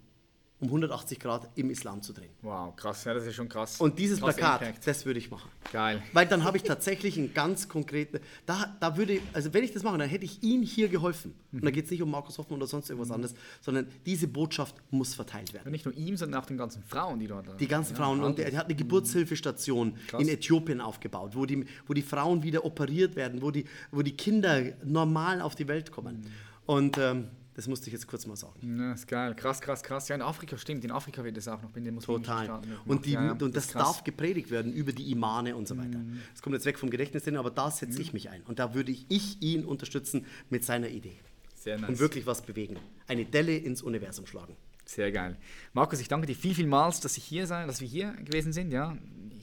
[0.65, 2.31] um 180 Grad im Islam zu drehen.
[2.41, 3.03] Wow, krass.
[3.03, 3.79] Ja, das ist schon krass.
[3.79, 4.87] Und dieses Krass Plakat, Impact.
[4.87, 5.49] das würde ich machen.
[5.71, 6.01] Geil.
[6.13, 9.83] Weil dann habe ich tatsächlich einen ganz konkreten, da, da würde, also wenn ich das
[9.83, 11.35] mache, dann hätte ich ihm hier geholfen.
[11.51, 14.75] Und da geht es nicht um Markus Hoffmann oder sonst irgendwas anderes, sondern diese Botschaft
[14.91, 15.67] muss verteilt werden.
[15.67, 17.59] Und nicht nur ihm, sondern auch den ganzen Frauen, die dort.
[17.59, 18.21] Die ganzen ja, Frauen.
[18.21, 20.21] Und er hat eine Geburtshilfestation Krass.
[20.21, 24.17] in Äthiopien aufgebaut, wo die, wo die Frauen wieder operiert werden, wo die, wo die
[24.17, 26.25] Kinder normal auf die Welt kommen.
[26.65, 28.77] Und ähm, das musste ich jetzt kurz mal sagen.
[28.77, 29.33] Ja, ist geil.
[29.33, 30.09] Krass, krass, krass.
[30.09, 30.83] Ja, in Afrika stimmt.
[30.83, 32.45] In Afrika wird es auch noch in den muslimischen Total.
[32.45, 33.11] Staaten Und, die.
[33.13, 33.73] Ja, ja, und das.
[33.73, 33.79] Mhm.
[33.79, 35.99] darf gepredigt werden über die Imane und so weiter.
[36.33, 38.41] Das kommt jetzt weg vom Gedächtnis, hin, aber da setze ich mich ein.
[38.43, 41.17] Und da würde ich, ich ihn unterstützen mit seiner Idee.
[41.55, 41.89] Sehr nice.
[41.89, 42.77] Und wirklich was bewegen.
[43.07, 44.55] Eine Delle ins Universum schlagen.
[44.85, 45.37] Sehr geil.
[45.73, 48.71] Markus, ich danke dir viel, vielmals, dass ich hier sein, dass wir hier gewesen sind.
[48.71, 48.95] Ja,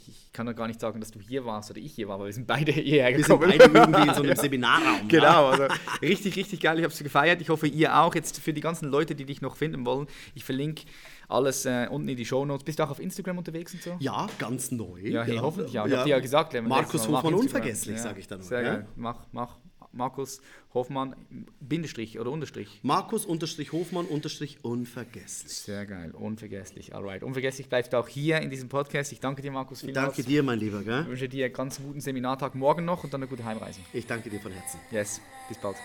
[0.02, 2.16] ich, ich kann doch gar nicht sagen, dass du hier warst oder ich hier war,
[2.16, 3.54] aber wir sind beide hierher Wir sind gekommen.
[3.58, 5.08] beide irgendwie in so einem Seminarraum.
[5.08, 5.20] Ja.
[5.20, 5.64] Genau, also
[6.00, 6.78] richtig, richtig geil.
[6.78, 7.40] Ich habe es gefeiert.
[7.40, 8.14] Ich hoffe, ihr auch.
[8.14, 10.84] Jetzt für die ganzen Leute, die dich noch finden wollen, ich verlinke
[11.28, 12.64] alles äh, unten in die Show Notes.
[12.64, 13.96] Bist du auch auf Instagram unterwegs und so?
[14.00, 15.00] Ja, ganz neu.
[15.00, 15.86] Ja, hey, hoffentlich auch.
[15.86, 18.42] Ich hab dir ja gesagt, Markus Hofmann unvergesslich, Ja, sage ich dann.
[18.42, 18.74] Sehr ja?
[18.74, 18.86] geil.
[18.96, 19.56] Mach, mach
[19.92, 20.40] Markus
[20.74, 21.14] Hoffmann,
[21.60, 22.80] Bindestrich oder Unterstrich.
[22.82, 25.52] Markus unterstrich Hofmann unterstrich unvergesslich.
[25.52, 26.94] Sehr geil, unvergesslich.
[26.94, 29.12] Alright, unvergesslich bleibst du auch hier in diesem Podcast.
[29.12, 30.14] Ich danke dir, Markus, vielmals.
[30.14, 30.82] Danke dir, mein Lieber.
[30.82, 31.02] Gell?
[31.02, 33.80] Ich wünsche dir einen ganz guten Seminartag morgen noch und dann eine gute Heimreise.
[33.92, 34.80] Ich danke dir von Herzen.
[34.90, 35.76] Yes, bis bald.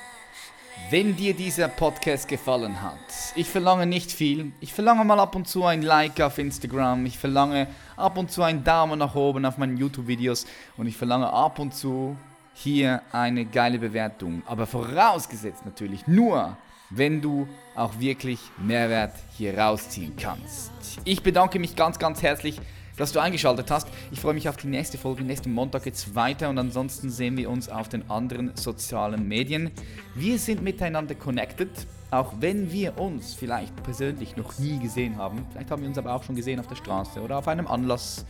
[0.90, 2.98] Wenn dir dieser Podcast gefallen hat,
[3.36, 4.54] ich verlange nicht viel.
[4.62, 7.06] Ich verlange mal ab und zu ein Like auf Instagram.
[7.06, 10.46] Ich verlange ab und zu einen Daumen nach oben auf meinen YouTube-Videos.
[10.78, 12.16] Und ich verlange ab und zu
[12.64, 14.42] hier eine geile Bewertung.
[14.46, 16.58] Aber vorausgesetzt natürlich nur,
[16.90, 20.72] wenn du auch wirklich Mehrwert hier rausziehen kannst.
[21.04, 22.60] Ich bedanke mich ganz, ganz herzlich
[22.98, 23.88] dass du eingeschaltet hast.
[24.12, 25.24] Ich freue mich auf die nächste Folge.
[25.24, 29.72] Nächsten Montag geht es weiter und ansonsten sehen wir uns auf den anderen sozialen Medien.
[30.16, 31.70] Wir sind miteinander connected,
[32.12, 35.46] auch wenn wir uns vielleicht persönlich noch nie gesehen haben.
[35.52, 38.26] Vielleicht haben wir uns aber auch schon gesehen auf der Straße oder auf einem Anlass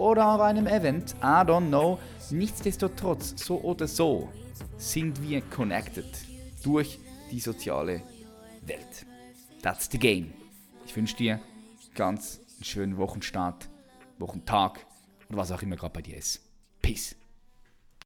[0.00, 1.14] oder auf einem Event.
[1.20, 1.98] I don't know.
[2.30, 4.30] Nichtsdestotrotz, so oder so,
[4.78, 6.06] sind wir connected
[6.62, 6.98] durch
[7.30, 8.02] die soziale
[8.62, 9.06] Welt.
[9.62, 10.32] That's the game.
[10.86, 11.40] Ich wünsche dir
[11.94, 13.68] ganz einen schönen Wochenstart,
[14.18, 14.86] Wochentag
[15.28, 16.40] oder was auch immer gerade bei dir ist.
[16.80, 17.14] Peace.